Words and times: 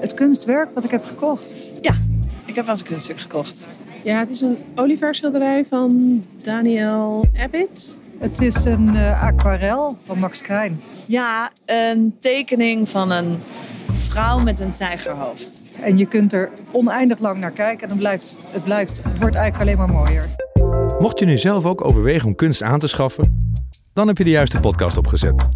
het 0.00 0.14
kunstwerk 0.14 0.68
wat 0.74 0.84
ik 0.84 0.90
heb 0.90 1.04
gekocht? 1.04 1.54
Ja, 1.80 1.96
ik 2.46 2.54
heb 2.54 2.64
wel 2.64 2.74
eens 2.74 2.80
een 2.80 2.86
kunstwerk 2.86 3.20
gekocht. 3.20 3.68
Ja, 4.02 4.18
het 4.18 4.30
is 4.30 4.40
een 4.40 4.58
olieverfschilderij 4.74 5.64
van 5.68 6.22
Daniel 6.42 7.24
Abbott. 7.36 7.98
Het 8.18 8.40
is 8.40 8.64
een 8.64 8.94
uh, 8.94 9.22
aquarel 9.22 9.96
van 10.04 10.18
Max 10.18 10.40
Krijn. 10.40 10.80
Ja, 11.06 11.50
een 11.64 12.14
tekening 12.18 12.88
van 12.88 13.10
een 13.10 13.38
vrouw 13.86 14.38
met 14.38 14.60
een 14.60 14.72
tijgerhoofd. 14.72 15.64
En 15.80 15.98
je 15.98 16.06
kunt 16.06 16.32
er 16.32 16.50
oneindig 16.70 17.18
lang 17.18 17.38
naar 17.38 17.50
kijken 17.50 17.82
en 17.82 17.88
dan 17.88 17.98
blijft, 17.98 18.36
het, 18.50 18.64
blijft, 18.64 19.02
het 19.04 19.18
wordt 19.18 19.36
eigenlijk 19.36 19.58
alleen 19.58 19.88
maar 19.88 19.96
mooier. 19.96 20.24
Mocht 20.98 21.18
je 21.18 21.26
nu 21.26 21.38
zelf 21.38 21.64
ook 21.64 21.84
overwegen 21.84 22.26
om 22.26 22.34
kunst 22.34 22.62
aan 22.62 22.78
te 22.78 22.86
schaffen, 22.86 23.52
dan 23.92 24.06
heb 24.06 24.18
je 24.18 24.24
de 24.24 24.30
juiste 24.30 24.60
podcast 24.60 24.96
opgezet. 24.96 25.46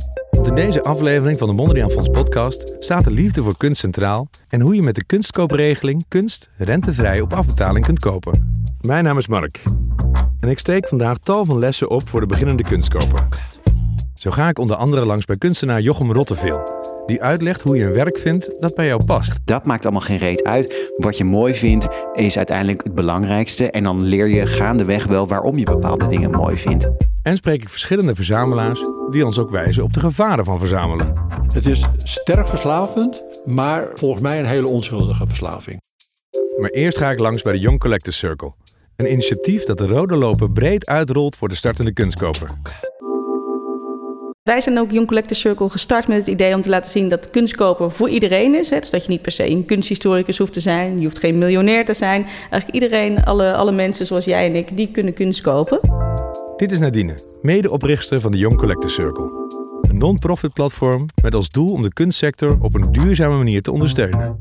Want 0.42 0.58
in 0.58 0.66
deze 0.66 0.82
aflevering 0.82 1.38
van 1.38 1.48
de 1.48 1.54
Mondriaan 1.54 1.90
Fonds 1.90 2.08
podcast 2.08 2.76
staat 2.78 3.04
de 3.04 3.10
liefde 3.10 3.42
voor 3.42 3.56
kunst 3.56 3.80
centraal 3.80 4.28
en 4.48 4.60
hoe 4.60 4.74
je 4.74 4.82
met 4.82 4.94
de 4.94 5.04
kunstkoopregeling 5.04 6.04
kunst 6.08 6.48
rentevrij 6.56 7.20
op 7.20 7.32
afbetaling 7.32 7.84
kunt 7.84 7.98
kopen. 7.98 8.64
Mijn 8.80 9.04
naam 9.04 9.18
is 9.18 9.26
Mark 9.26 9.62
en 10.40 10.48
ik 10.48 10.58
steek 10.58 10.88
vandaag 10.88 11.18
tal 11.18 11.44
van 11.44 11.58
lessen 11.58 11.90
op 11.90 12.08
voor 12.08 12.20
de 12.20 12.26
beginnende 12.26 12.62
kunstkoper. 12.62 13.28
Zo 14.14 14.30
ga 14.30 14.48
ik 14.48 14.58
onder 14.58 14.76
andere 14.76 15.06
langs 15.06 15.24
bij 15.24 15.36
kunstenaar 15.36 15.80
Jochem 15.80 16.12
Rotteveel, 16.12 16.62
die 17.06 17.22
uitlegt 17.22 17.62
hoe 17.62 17.76
je 17.76 17.84
een 17.84 17.92
werk 17.92 18.18
vindt 18.18 18.54
dat 18.60 18.74
bij 18.74 18.86
jou 18.86 19.04
past. 19.04 19.40
Dat 19.44 19.64
maakt 19.64 19.82
allemaal 19.84 20.00
geen 20.00 20.18
reet 20.18 20.44
uit. 20.44 20.92
Wat 20.96 21.16
je 21.16 21.24
mooi 21.24 21.54
vindt 21.54 21.88
is 22.12 22.36
uiteindelijk 22.36 22.84
het 22.84 22.94
belangrijkste 22.94 23.70
en 23.70 23.82
dan 23.82 24.04
leer 24.04 24.28
je 24.28 24.46
gaandeweg 24.46 25.06
wel 25.06 25.28
waarom 25.28 25.58
je 25.58 25.64
bepaalde 25.64 26.08
dingen 26.08 26.30
mooi 26.30 26.56
vindt. 26.56 27.11
En 27.22 27.34
spreek 27.34 27.62
ik 27.62 27.68
verschillende 27.68 28.14
verzamelaars 28.14 28.80
die 29.10 29.26
ons 29.26 29.38
ook 29.38 29.50
wijzen 29.50 29.82
op 29.82 29.92
de 29.92 30.00
gevaren 30.00 30.44
van 30.44 30.58
verzamelen. 30.58 31.26
Het 31.52 31.66
is 31.66 31.82
sterk 31.96 32.48
verslavend, 32.48 33.24
maar 33.44 33.90
volgens 33.94 34.22
mij 34.22 34.38
een 34.38 34.46
hele 34.46 34.68
onschuldige 34.68 35.26
verslaving. 35.26 35.80
Maar 36.58 36.70
eerst 36.70 36.98
ga 36.98 37.10
ik 37.10 37.18
langs 37.18 37.42
bij 37.42 37.52
de 37.52 37.58
Young 37.58 37.78
Collectors 37.78 38.18
Circle. 38.18 38.52
Een 38.96 39.12
initiatief 39.12 39.64
dat 39.64 39.78
de 39.78 39.86
rode 39.86 40.16
lopen 40.16 40.52
breed 40.52 40.86
uitrolt 40.86 41.36
voor 41.36 41.48
de 41.48 41.54
startende 41.54 41.92
kunstkoper. 41.92 42.48
Wij 44.42 44.60
zijn 44.60 44.78
ook 44.78 44.90
Young 44.90 45.06
Collector 45.06 45.36
Circle 45.36 45.68
gestart 45.68 46.08
met 46.08 46.18
het 46.18 46.26
idee 46.26 46.54
om 46.54 46.60
te 46.62 46.68
laten 46.68 46.90
zien 46.90 47.08
dat 47.08 47.30
kunst 47.30 47.54
kopen 47.54 47.90
voor 47.90 48.08
iedereen 48.08 48.54
is. 48.54 48.70
Hè. 48.70 48.80
Dus 48.80 48.90
dat 48.90 49.04
je 49.04 49.10
niet 49.10 49.22
per 49.22 49.32
se 49.32 49.50
een 49.50 49.64
kunsthistoricus 49.64 50.38
hoeft 50.38 50.52
te 50.52 50.60
zijn. 50.60 50.98
Je 50.98 51.04
hoeft 51.04 51.18
geen 51.18 51.38
miljonair 51.38 51.84
te 51.84 51.94
zijn. 51.94 52.22
Eigenlijk 52.24 52.72
iedereen, 52.72 53.24
alle, 53.24 53.54
alle 53.54 53.72
mensen 53.72 54.06
zoals 54.06 54.24
jij 54.24 54.46
en 54.46 54.54
ik, 54.54 54.76
die 54.76 54.90
kunnen 54.90 55.14
kunst 55.14 55.40
kopen. 55.40 55.80
Dit 56.62 56.72
is 56.72 56.78
Nadine, 56.78 57.14
medeoprichter 57.40 58.20
van 58.20 58.32
de 58.32 58.38
Young 58.38 58.56
Collector 58.56 58.90
Circle. 58.90 59.30
Een 59.80 59.98
non-profit 59.98 60.52
platform 60.52 61.06
met 61.22 61.34
als 61.34 61.48
doel 61.48 61.72
om 61.72 61.82
de 61.82 61.92
kunstsector 61.92 62.60
op 62.60 62.74
een 62.74 62.92
duurzame 62.92 63.36
manier 63.36 63.62
te 63.62 63.72
ondersteunen. 63.72 64.40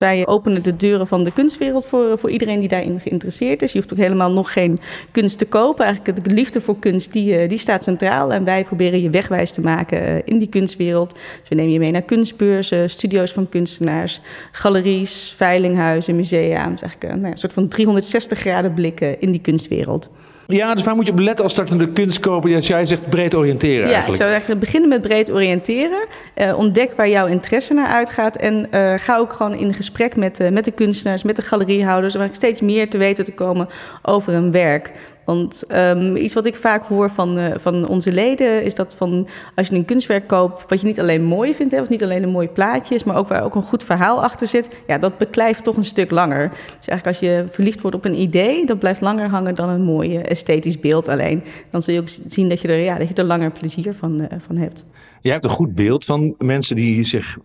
Wij 0.00 0.26
openen 0.26 0.62
de 0.62 0.76
deuren 0.76 1.06
van 1.06 1.24
de 1.24 1.32
kunstwereld 1.32 1.86
voor, 1.86 2.18
voor 2.18 2.30
iedereen 2.30 2.60
die 2.60 2.68
daarin 2.68 3.00
geïnteresseerd 3.00 3.62
is. 3.62 3.72
Je 3.72 3.78
hoeft 3.78 3.92
ook 3.92 3.98
helemaal 3.98 4.32
nog 4.32 4.52
geen 4.52 4.78
kunst 5.10 5.38
te 5.38 5.46
kopen. 5.46 5.84
Eigenlijk 5.84 6.24
de 6.24 6.34
liefde 6.34 6.60
voor 6.60 6.78
kunst, 6.78 7.12
die, 7.12 7.36
eh, 7.36 7.48
die 7.48 7.58
staat 7.58 7.84
centraal. 7.84 8.32
En 8.32 8.44
wij 8.44 8.64
proberen 8.64 9.02
je 9.02 9.10
wegwijs 9.10 9.52
te 9.52 9.60
maken 9.60 10.06
eh, 10.06 10.16
in 10.24 10.38
die 10.38 10.48
kunstwereld. 10.48 11.14
Dus 11.14 11.48
we 11.48 11.54
nemen 11.54 11.72
je 11.72 11.78
mee 11.78 11.90
naar 11.90 12.02
kunstbeurzen, 12.02 12.90
studio's 12.90 13.32
van 13.32 13.48
kunstenaars, 13.48 14.20
galeries, 14.52 15.34
veilinghuizen, 15.36 16.16
musea. 16.16 16.68
Dus 16.68 16.82
eigenlijk 16.82 17.12
een, 17.12 17.20
nou 17.20 17.32
een 17.32 17.38
soort 17.38 17.52
van 17.52 17.68
360 17.68 18.38
graden 18.38 18.74
blikken 18.74 19.20
in 19.20 19.30
die 19.30 19.40
kunstwereld. 19.40 20.10
Ja, 20.50 20.74
dus 20.74 20.84
waar 20.84 20.94
moet 20.94 21.06
je 21.06 21.12
op 21.12 21.18
letten 21.18 21.44
als 21.44 21.52
startende 21.52 21.88
kunstkoper? 21.88 22.50
Jij 22.50 22.86
zegt 22.86 23.08
breed 23.08 23.34
oriënteren 23.34 23.76
ja, 23.76 23.84
eigenlijk. 23.84 24.08
ik 24.08 24.16
zou 24.16 24.30
eigenlijk 24.30 24.60
beginnen 24.60 24.88
met 24.88 25.00
breed 25.00 25.32
oriënteren. 25.32 26.06
Uh, 26.36 26.58
ontdek 26.58 26.92
waar 26.96 27.08
jouw 27.08 27.26
interesse 27.26 27.74
naar 27.74 27.86
uitgaat. 27.86 28.36
En 28.36 28.66
uh, 28.74 28.92
ga 28.96 29.16
ook 29.16 29.32
gewoon 29.32 29.54
in 29.54 29.74
gesprek 29.74 30.16
met, 30.16 30.40
uh, 30.40 30.48
met 30.48 30.64
de 30.64 30.70
kunstenaars, 30.70 31.22
met 31.22 31.36
de 31.36 31.42
galeriehouders... 31.42 32.16
om 32.16 32.28
steeds 32.32 32.60
meer 32.60 32.90
te 32.90 32.98
weten 32.98 33.24
te 33.24 33.32
komen 33.32 33.68
over 34.02 34.34
een 34.34 34.50
werk. 34.50 34.92
Want 35.24 35.64
um, 35.74 36.16
iets 36.16 36.34
wat 36.34 36.46
ik 36.46 36.56
vaak 36.56 36.86
hoor 36.86 37.10
van, 37.10 37.38
uh, 37.38 37.54
van 37.56 37.88
onze 37.88 38.12
leden 38.12 38.64
is 38.64 38.74
dat 38.74 38.94
van 38.94 39.28
als 39.54 39.68
je 39.68 39.74
een 39.74 39.84
kunstwerk 39.84 40.26
koopt, 40.26 40.64
wat 40.68 40.80
je 40.80 40.86
niet 40.86 41.00
alleen 41.00 41.24
mooi 41.24 41.54
vindt, 41.54 41.72
hè, 41.72 41.78
wat 41.78 41.88
niet 41.88 42.02
alleen 42.02 42.22
een 42.22 42.28
mooi 42.28 42.48
plaatje 42.48 42.94
is, 42.94 43.04
maar 43.04 43.16
ook 43.16 43.28
waar 43.28 43.44
ook 43.44 43.54
een 43.54 43.62
goed 43.62 43.84
verhaal 43.84 44.22
achter 44.22 44.46
zit, 44.46 44.70
ja, 44.86 44.98
dat 44.98 45.18
beklijft 45.18 45.64
toch 45.64 45.76
een 45.76 45.84
stuk 45.84 46.10
langer. 46.10 46.48
Dus 46.48 46.88
eigenlijk 46.88 47.06
als 47.06 47.18
je 47.18 47.44
verliefd 47.50 47.80
wordt 47.80 47.96
op 47.96 48.04
een 48.04 48.20
idee, 48.20 48.66
dat 48.66 48.78
blijft 48.78 49.00
langer 49.00 49.28
hangen 49.28 49.54
dan 49.54 49.68
een 49.68 49.82
mooi 49.82 50.16
esthetisch 50.18 50.80
beeld 50.80 51.08
alleen. 51.08 51.42
Dan 51.70 51.82
zul 51.82 51.94
je 51.94 52.00
ook 52.00 52.08
zien 52.26 52.48
dat 52.48 52.60
je 52.60 52.68
er, 52.68 52.78
ja, 52.78 52.98
dat 52.98 53.08
je 53.08 53.14
er 53.14 53.24
langer 53.24 53.50
plezier 53.50 53.94
van, 53.94 54.20
uh, 54.20 54.26
van 54.38 54.56
hebt. 54.56 54.86
Jij 55.20 55.32
hebt 55.32 55.44
een 55.44 55.50
goed 55.50 55.74
beeld 55.74 56.04
van 56.04 56.34
mensen 56.38 56.76
die 56.76 57.04
zich 57.04 57.38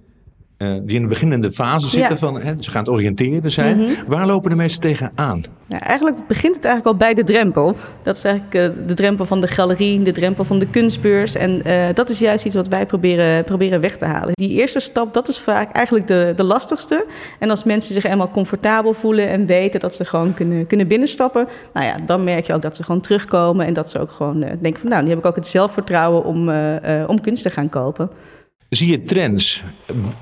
uh, 0.57 0.73
die 0.83 0.95
in 0.95 1.01
de 1.01 1.07
beginnende 1.07 1.51
fase 1.51 1.89
zitten 1.89 2.11
ja. 2.11 2.17
van 2.17 2.41
hè, 2.41 2.53
ze 2.59 2.71
gaan 2.71 2.83
het 2.83 2.91
oriënteren 2.91 3.51
zijn. 3.51 3.77
Mm 3.77 3.85
-hmm. 3.85 3.95
Waar 4.07 4.25
lopen 4.25 4.49
de 4.49 4.55
mensen 4.55 4.81
tegenaan? 4.81 5.43
Ja, 5.67 5.79
eigenlijk 5.79 6.27
begint 6.27 6.55
het 6.55 6.65
eigenlijk 6.65 6.95
al 6.95 7.07
bij 7.07 7.13
de 7.13 7.23
drempel. 7.23 7.75
Dat 8.01 8.15
is 8.15 8.23
eigenlijk 8.23 8.55
uh, 8.55 8.87
de 8.87 8.93
drempel 8.93 9.25
van 9.25 9.41
de 9.41 9.47
galerie, 9.47 10.01
de 10.01 10.11
drempel 10.11 10.43
van 10.43 10.59
de 10.59 10.67
kunstbeurs. 10.67 11.35
En 11.35 11.61
uh, 11.67 11.85
dat 11.93 12.09
is 12.09 12.19
juist 12.19 12.45
iets 12.45 12.55
wat 12.55 12.67
wij 12.67 12.85
proberen, 12.85 13.43
proberen 13.43 13.81
weg 13.81 13.95
te 13.95 14.05
halen. 14.05 14.31
Die 14.33 14.49
eerste 14.49 14.79
stap, 14.79 15.13
dat 15.13 15.27
is 15.27 15.39
vaak 15.39 15.71
eigenlijk 15.71 16.07
de, 16.07 16.33
de 16.35 16.43
lastigste. 16.43 17.05
En 17.39 17.49
als 17.49 17.63
mensen 17.63 17.93
zich 17.93 18.03
helemaal 18.03 18.31
comfortabel 18.31 18.93
voelen 18.93 19.29
en 19.29 19.45
weten 19.45 19.79
dat 19.79 19.93
ze 19.93 20.05
gewoon 20.05 20.33
kunnen, 20.33 20.67
kunnen 20.67 20.87
binnenstappen, 20.87 21.47
nou 21.73 21.85
ja, 21.85 21.95
dan 22.05 22.23
merk 22.23 22.45
je 22.45 22.53
ook 22.53 22.61
dat 22.61 22.75
ze 22.75 22.83
gewoon 22.83 23.01
terugkomen 23.01 23.65
en 23.65 23.73
dat 23.73 23.89
ze 23.89 23.99
ook 23.99 24.11
gewoon 24.11 24.39
denken 24.39 24.81
van 24.81 24.89
nou, 24.89 25.03
nu 25.03 25.09
heb 25.09 25.17
ik 25.17 25.25
ook 25.25 25.35
het 25.35 25.47
zelfvertrouwen 25.47 26.23
om, 26.23 26.49
om 27.07 27.21
kunst 27.21 27.43
te 27.43 27.49
gaan 27.49 27.69
kopen. 27.69 28.09
Zie 28.75 28.89
je 28.89 29.03
trends 29.03 29.63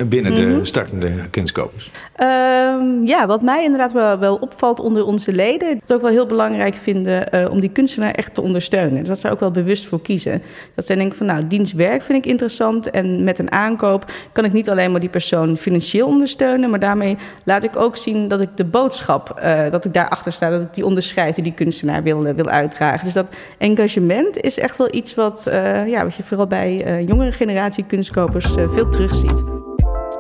binnen 0.08 0.32
mm 0.32 0.38
-hmm. 0.38 0.60
de 0.60 0.66
startende 0.66 1.30
kunstkopers? 1.30 1.92
Um, 2.22 3.06
ja, 3.06 3.28
wat 3.28 3.42
mij 3.42 3.64
inderdaad 3.64 3.92
wel, 3.92 4.20
wel 4.20 4.36
opvalt 4.36 4.80
onder 4.80 5.06
onze 5.06 5.32
leden, 5.32 5.80
het 5.80 5.94
ook 5.94 6.02
wel 6.02 6.12
heel 6.12 6.26
belangrijk 6.26 6.76
vinden 6.76 7.28
uh, 7.36 7.52
om 7.52 7.60
die 7.60 7.70
kunstenaar 7.70 8.12
echt 8.12 8.34
te 8.34 8.42
ondersteunen. 8.42 9.00
Dus 9.00 9.08
dat 9.08 9.20
ze 9.20 9.30
ook 9.30 9.40
wel 9.40 9.52
bewust 9.52 9.86
voor 9.86 10.02
kiezen. 10.02 10.42
Dat 10.76 10.86
ze 10.86 10.96
denken 10.96 11.18
van 11.18 11.26
nou, 11.26 11.48
dienstwerk 11.48 12.02
vind 12.02 12.26
ik 12.26 12.32
interessant 12.32 12.90
en 12.90 13.24
met 13.24 13.40
een 13.40 13.52
aankoop 13.52 14.12
kan 14.32 14.46
ik 14.46 14.54
niet 14.54 14.70
alleen 14.70 14.92
maar 14.92 15.00
die 15.00 15.10
persoon 15.10 15.58
financieel 15.58 16.08
ondersteunen, 16.08 16.70
maar 16.70 16.80
daarmee 16.80 17.18
laat 17.46 17.64
ik 17.64 17.76
ook 17.76 17.98
zien 17.98 18.28
dat 18.28 18.42
ik 18.42 18.50
de 18.56 18.66
boodschap, 18.66 19.40
uh, 19.44 19.70
dat 19.70 19.86
ik 19.86 19.94
daarachter 19.94 20.32
sta, 20.32 20.50
dat 20.50 20.62
ik 20.62 20.74
die 20.74 20.86
onderschrift 20.86 21.36
die 21.36 21.44
die 21.44 21.54
kunstenaar 21.54 22.04
wil, 22.04 22.22
wil 22.22 22.50
uitdragen. 22.50 23.06
Dus 23.06 23.14
dat 23.14 23.36
engagement 23.58 24.42
is 24.42 24.60
echt 24.60 24.78
wel 24.78 24.88
iets 24.92 25.16
wat, 25.16 25.48
uh, 25.50 25.88
ja, 25.88 26.04
wat 26.04 26.16
je 26.16 26.24
vooral 26.24 26.48
bij 26.48 27.04
jongere 27.06 27.32
generatie 27.32 27.86
kunstkopers 27.88 28.43
veel 28.50 28.90
terugziet. 28.90 29.44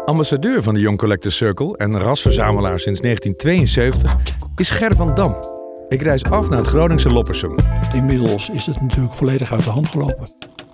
Ambassadeur 0.05 0.63
van 0.63 0.73
de 0.73 0.79
Young 0.79 0.97
Collectors 0.97 1.35
Circle 1.35 1.77
en 1.77 1.99
rasverzamelaar 1.99 2.77
sinds 2.79 2.99
1972 3.01 4.15
is 4.55 4.69
Ger 4.69 4.95
van 4.95 5.13
Dam. 5.13 5.35
Ik 5.89 6.01
reis 6.01 6.23
af 6.23 6.49
naar 6.49 6.59
het 6.59 6.67
Groningse 6.67 7.09
Loppersum. 7.09 7.55
Inmiddels 7.95 8.49
is 8.49 8.65
het 8.65 8.81
natuurlijk 8.81 9.13
volledig 9.13 9.51
uit 9.51 9.63
de 9.63 9.69
hand 9.69 9.87
gelopen. 9.87 10.27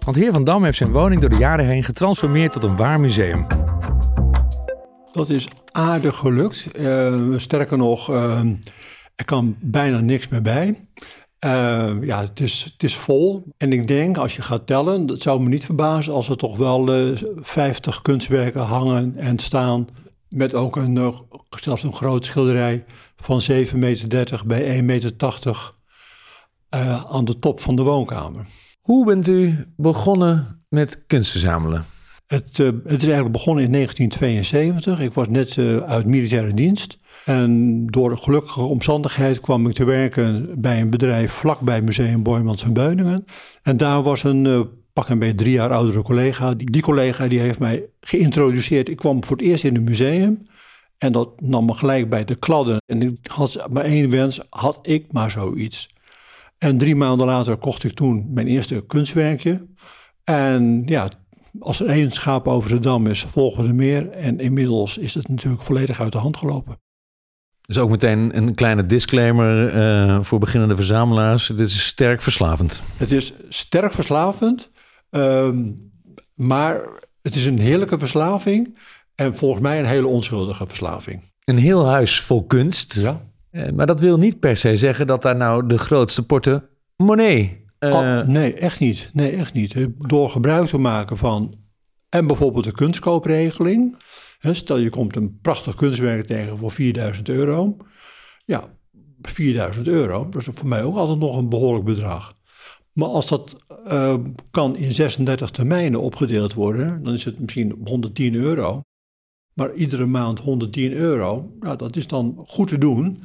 Want 0.05 0.15
heer 0.15 0.33
Van 0.33 0.43
Dam 0.43 0.63
heeft 0.63 0.77
zijn 0.77 0.91
woning 0.91 1.21
door 1.21 1.29
de 1.29 1.37
jaren 1.37 1.65
heen 1.65 1.83
getransformeerd 1.83 2.51
tot 2.51 2.63
een 2.63 2.75
waar 2.75 2.99
museum. 2.99 3.45
Dat 5.11 5.29
is 5.29 5.47
aardig 5.71 6.15
gelukt. 6.15 6.67
Uh, 6.79 7.33
sterker 7.37 7.77
nog, 7.77 8.09
uh, 8.09 8.39
er 9.15 9.25
kan 9.25 9.55
bijna 9.59 9.99
niks 9.99 10.27
meer 10.27 10.41
bij. 10.41 10.87
Uh, 11.45 11.91
ja, 12.01 12.21
het 12.21 12.39
is, 12.39 12.63
het 12.63 12.83
is 12.83 12.95
vol. 12.95 13.43
En 13.57 13.71
ik 13.73 13.87
denk, 13.87 14.17
als 14.17 14.35
je 14.35 14.41
gaat 14.41 14.67
tellen, 14.67 15.05
dat 15.05 15.21
zou 15.21 15.41
me 15.41 15.49
niet 15.49 15.65
verbazen 15.65 16.13
als 16.13 16.29
er 16.29 16.37
toch 16.37 16.57
wel 16.57 17.09
uh, 17.09 17.17
50 17.35 18.01
kunstwerken 18.01 18.61
hangen 18.61 19.17
en 19.17 19.39
staan. 19.39 19.87
Met 20.29 20.53
ook 20.53 20.75
een, 20.75 20.95
uh, 20.95 21.19
zelfs 21.49 21.83
een 21.83 21.93
groot 21.93 22.25
schilderij 22.25 22.85
van 23.15 23.41
7,30 23.51 23.75
meter 23.75 24.41
bij 24.45 24.77
1,80 24.79 24.83
meter 24.83 25.13
uh, 26.75 27.05
aan 27.05 27.25
de 27.25 27.39
top 27.39 27.59
van 27.61 27.75
de 27.75 27.81
woonkamer. 27.81 28.45
Hoe 28.81 29.05
bent 29.05 29.27
u 29.27 29.65
begonnen 29.77 30.57
met 30.69 31.05
kunst 31.07 31.31
verzamelen? 31.31 31.85
Het, 32.27 32.57
het 32.57 33.01
is 33.01 33.03
eigenlijk 33.03 33.31
begonnen 33.31 33.63
in 33.63 33.71
1972. 33.71 34.99
Ik 34.99 35.13
was 35.13 35.27
net 35.27 35.57
uit 35.87 36.05
militaire 36.05 36.53
dienst. 36.53 36.97
En 37.29 37.85
door 37.85 38.17
gelukkige 38.17 38.61
omstandigheid 38.61 39.39
kwam 39.39 39.67
ik 39.67 39.73
te 39.73 39.83
werken 39.83 40.61
bij 40.61 40.81
een 40.81 40.89
bedrijf 40.89 41.31
vlakbij 41.31 41.81
Museum 41.81 42.23
Boijmans 42.23 42.63
en 42.63 42.73
Beuningen. 42.73 43.25
En 43.63 43.77
daar 43.77 44.03
was 44.03 44.23
een 44.23 44.45
uh, 44.45 44.61
pak 44.93 45.09
een 45.09 45.19
beetje 45.19 45.35
drie 45.35 45.51
jaar 45.51 45.71
oudere 45.71 46.01
collega. 46.01 46.53
Die, 46.53 46.71
die, 46.71 46.81
collega 46.81 47.27
die 47.27 47.39
heeft 47.39 47.59
mij 47.59 47.85
geïntroduceerd. 48.01 48.89
Ik 48.89 48.97
kwam 48.97 49.23
voor 49.23 49.37
het 49.37 49.45
eerst 49.45 49.63
in 49.63 49.75
het 49.75 49.83
museum. 49.83 50.47
En 50.97 51.11
dat 51.11 51.41
nam 51.41 51.65
me 51.65 51.73
gelijk 51.73 52.09
bij 52.09 52.25
de 52.25 52.35
kladden. 52.35 52.77
En 52.85 53.01
ik 53.01 53.27
had 53.27 53.67
maar 53.71 53.83
één 53.83 54.09
wens, 54.09 54.39
had 54.49 54.79
ik 54.81 55.11
maar 55.11 55.31
zoiets. 55.31 55.89
En 56.57 56.77
drie 56.77 56.95
maanden 56.95 57.27
later 57.27 57.57
kocht 57.57 57.83
ik 57.83 57.93
toen 57.93 58.27
mijn 58.33 58.47
eerste 58.47 58.83
kunstwerkje. 58.87 59.67
En 60.23 60.83
ja, 60.85 61.09
als 61.59 61.79
er 61.79 61.87
één 61.87 62.11
schaap 62.11 62.47
over 62.47 62.69
de 62.69 62.79
dam 62.79 63.07
is, 63.07 63.23
volgen 63.23 63.67
er 63.67 63.75
meer. 63.75 64.09
En 64.09 64.39
inmiddels 64.39 64.97
is 64.97 65.13
het 65.13 65.27
natuurlijk 65.27 65.63
volledig 65.63 66.01
uit 66.01 66.11
de 66.11 66.17
hand 66.17 66.37
gelopen. 66.37 66.87
Dus 67.69 67.77
ook 67.77 67.89
meteen 67.89 68.37
een 68.37 68.55
kleine 68.55 68.85
disclaimer 68.85 69.75
uh, 69.75 70.17
voor 70.21 70.39
beginnende 70.39 70.75
verzamelaars. 70.75 71.47
Dit 71.47 71.59
is 71.59 71.85
sterk 71.85 72.21
verslavend. 72.21 72.83
Het 72.97 73.11
is 73.11 73.33
sterk 73.49 73.93
verslavend, 73.93 74.71
uh, 75.11 75.49
maar 76.35 76.81
Het 77.21 77.35
is 77.35 77.45
een 77.45 77.59
heerlijke 77.59 77.99
verslaving 77.99 78.77
en 79.15 79.35
volgens 79.35 79.61
mij 79.61 79.79
een 79.79 79.85
hele 79.85 80.07
onschuldige 80.07 80.67
verslaving. 80.67 81.21
Een 81.45 81.57
heel 81.57 81.87
huis 81.87 82.19
vol 82.21 82.45
kunst. 82.45 82.93
Ja. 82.93 83.21
Eh, 83.51 83.71
Maar 83.71 83.85
dat 83.85 83.99
wil 83.99 84.17
niet 84.17 84.39
per 84.39 84.57
se 84.57 84.77
zeggen 84.77 85.07
dat 85.07 85.21
daar 85.21 85.37
nou 85.37 85.67
de 85.67 85.77
grootste 85.77 86.25
portemonnee... 86.25 87.65
eh, 87.79 87.93
Oh, 87.93 88.27
nee, 88.27 88.53
echt 88.53 88.79
niet. 88.79 89.09
Nee, 89.13 89.31
echt 89.31 89.53
niet. 89.53 89.75
Door 89.97 90.29
gebruik 90.29 90.67
te 90.67 90.77
maken 90.77 91.17
van 91.17 91.55
en 92.09 92.27
bijvoorbeeld 92.27 92.65
de 92.65 92.71
kunstkoopregeling. 92.71 93.95
Stel 94.41 94.77
je 94.77 94.89
komt 94.89 95.15
een 95.15 95.39
prachtig 95.41 95.75
kunstwerk 95.75 96.25
tegen 96.25 96.57
voor 96.57 96.71
4000 96.71 97.29
euro. 97.29 97.77
Ja, 98.45 98.77
4000 99.21 99.87
euro, 99.87 100.29
dat 100.29 100.41
is 100.41 100.47
voor 100.51 100.67
mij 100.67 100.83
ook 100.83 100.95
altijd 100.95 101.19
nog 101.19 101.37
een 101.37 101.49
behoorlijk 101.49 101.85
bedrag. 101.85 102.37
Maar 102.93 103.07
als 103.07 103.27
dat 103.27 103.55
eh, 103.85 104.15
kan 104.51 104.75
in 104.75 104.91
36 104.91 105.49
termijnen 105.49 106.01
opgedeeld 106.01 106.53
worden, 106.53 107.03
dan 107.03 107.13
is 107.13 107.25
het 107.25 107.39
misschien 107.39 107.81
110 107.85 108.35
euro. 108.35 108.81
Maar 109.53 109.73
iedere 109.73 110.05
maand 110.05 110.39
110 110.39 110.93
euro, 110.93 111.55
nou, 111.59 111.77
dat 111.77 111.95
is 111.95 112.07
dan 112.07 112.43
goed 112.47 112.67
te 112.67 112.77
doen. 112.77 113.23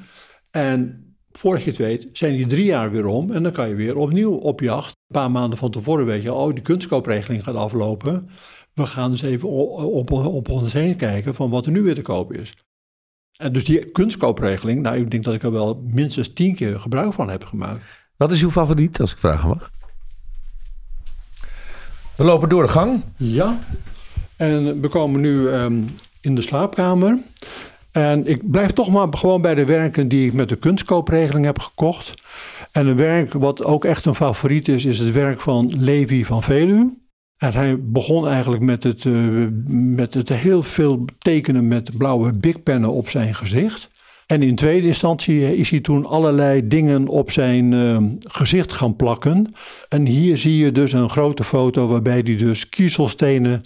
En 0.50 1.04
voordat 1.38 1.62
je 1.62 1.70
het 1.70 1.78
weet, 1.78 2.08
zijn 2.12 2.36
die 2.36 2.46
drie 2.46 2.64
jaar 2.64 2.90
weer 2.90 3.06
om 3.06 3.32
en 3.32 3.42
dan 3.42 3.52
kan 3.52 3.68
je 3.68 3.74
weer 3.74 3.96
opnieuw 3.96 4.32
op 4.34 4.60
jacht. 4.60 4.88
Een 4.88 5.20
paar 5.20 5.30
maanden 5.30 5.58
van 5.58 5.70
tevoren 5.70 6.06
weet 6.06 6.22
je, 6.22 6.32
oh, 6.32 6.54
die 6.54 6.62
kunstkoopregeling 6.62 7.44
gaat 7.44 7.54
aflopen. 7.54 8.28
We 8.72 8.86
gaan 8.86 9.10
eens 9.10 9.22
even 9.22 9.48
op, 9.48 10.10
op 10.10 10.48
ons 10.48 10.72
heen 10.72 10.96
kijken 10.96 11.34
van 11.34 11.50
wat 11.50 11.66
er 11.66 11.72
nu 11.72 11.82
weer 11.82 11.94
te 11.94 12.02
koop 12.02 12.32
is. 12.32 12.52
En 13.36 13.52
dus 13.52 13.64
die 13.64 13.90
kunstkoopregeling, 13.90 14.82
nou, 14.82 14.96
ik 14.96 15.10
denk 15.10 15.24
dat 15.24 15.34
ik 15.34 15.42
er 15.42 15.52
wel 15.52 15.82
minstens 15.86 16.32
tien 16.32 16.54
keer 16.54 16.78
gebruik 16.78 17.12
van 17.12 17.28
heb 17.28 17.44
gemaakt. 17.44 17.84
Wat 18.16 18.30
is 18.30 18.42
uw 18.42 18.50
favoriet, 18.50 19.00
als 19.00 19.12
ik 19.12 19.18
vragen 19.18 19.48
mag? 19.48 19.70
We 22.16 22.24
lopen 22.24 22.48
door 22.48 22.62
de 22.62 22.68
gang. 22.68 23.04
Ja, 23.16 23.58
en 24.36 24.80
we 24.80 24.88
komen 24.88 25.20
nu 25.20 25.48
ehm, 25.48 25.82
in 26.20 26.34
de 26.34 26.42
slaapkamer. 26.42 27.18
En 27.94 28.26
ik 28.26 28.50
blijf 28.50 28.70
toch 28.70 28.90
maar 28.90 29.08
gewoon 29.10 29.42
bij 29.42 29.54
de 29.54 29.64
werken 29.64 30.08
die 30.08 30.26
ik 30.26 30.32
met 30.32 30.48
de 30.48 30.56
kunstkoopregeling 30.56 31.44
heb 31.44 31.58
gekocht. 31.58 32.14
En 32.72 32.86
een 32.86 32.96
werk 32.96 33.32
wat 33.32 33.64
ook 33.64 33.84
echt 33.84 34.04
een 34.04 34.14
favoriet 34.14 34.68
is, 34.68 34.84
is 34.84 34.98
het 34.98 35.10
werk 35.10 35.40
van 35.40 35.72
Levi 35.78 36.24
van 36.24 36.42
Velu. 36.42 36.98
En 37.36 37.52
hij 37.52 37.76
begon 37.80 38.28
eigenlijk 38.28 38.62
met 38.62 38.82
het, 38.82 39.04
eh, 39.04 39.12
met 39.68 40.14
het 40.14 40.28
heel 40.28 40.62
veel 40.62 41.04
tekenen 41.18 41.68
met 41.68 41.96
blauwe 41.98 42.32
bigpennen 42.32 42.90
op 42.90 43.08
zijn 43.08 43.34
gezicht. 43.34 43.90
En 44.26 44.42
in 44.42 44.54
tweede 44.54 44.86
instantie 44.86 45.56
is 45.56 45.70
hij 45.70 45.80
toen 45.80 46.06
allerlei 46.06 46.68
dingen 46.68 47.08
op 47.08 47.30
zijn 47.30 47.72
eh, 47.72 47.96
gezicht 48.18 48.72
gaan 48.72 48.96
plakken. 48.96 49.54
En 49.88 50.06
hier 50.06 50.38
zie 50.38 50.56
je 50.56 50.72
dus 50.72 50.92
een 50.92 51.10
grote 51.10 51.44
foto 51.44 51.86
waarbij 51.86 52.20
hij 52.24 52.36
dus 52.36 52.68
kiezelstenen 52.68 53.62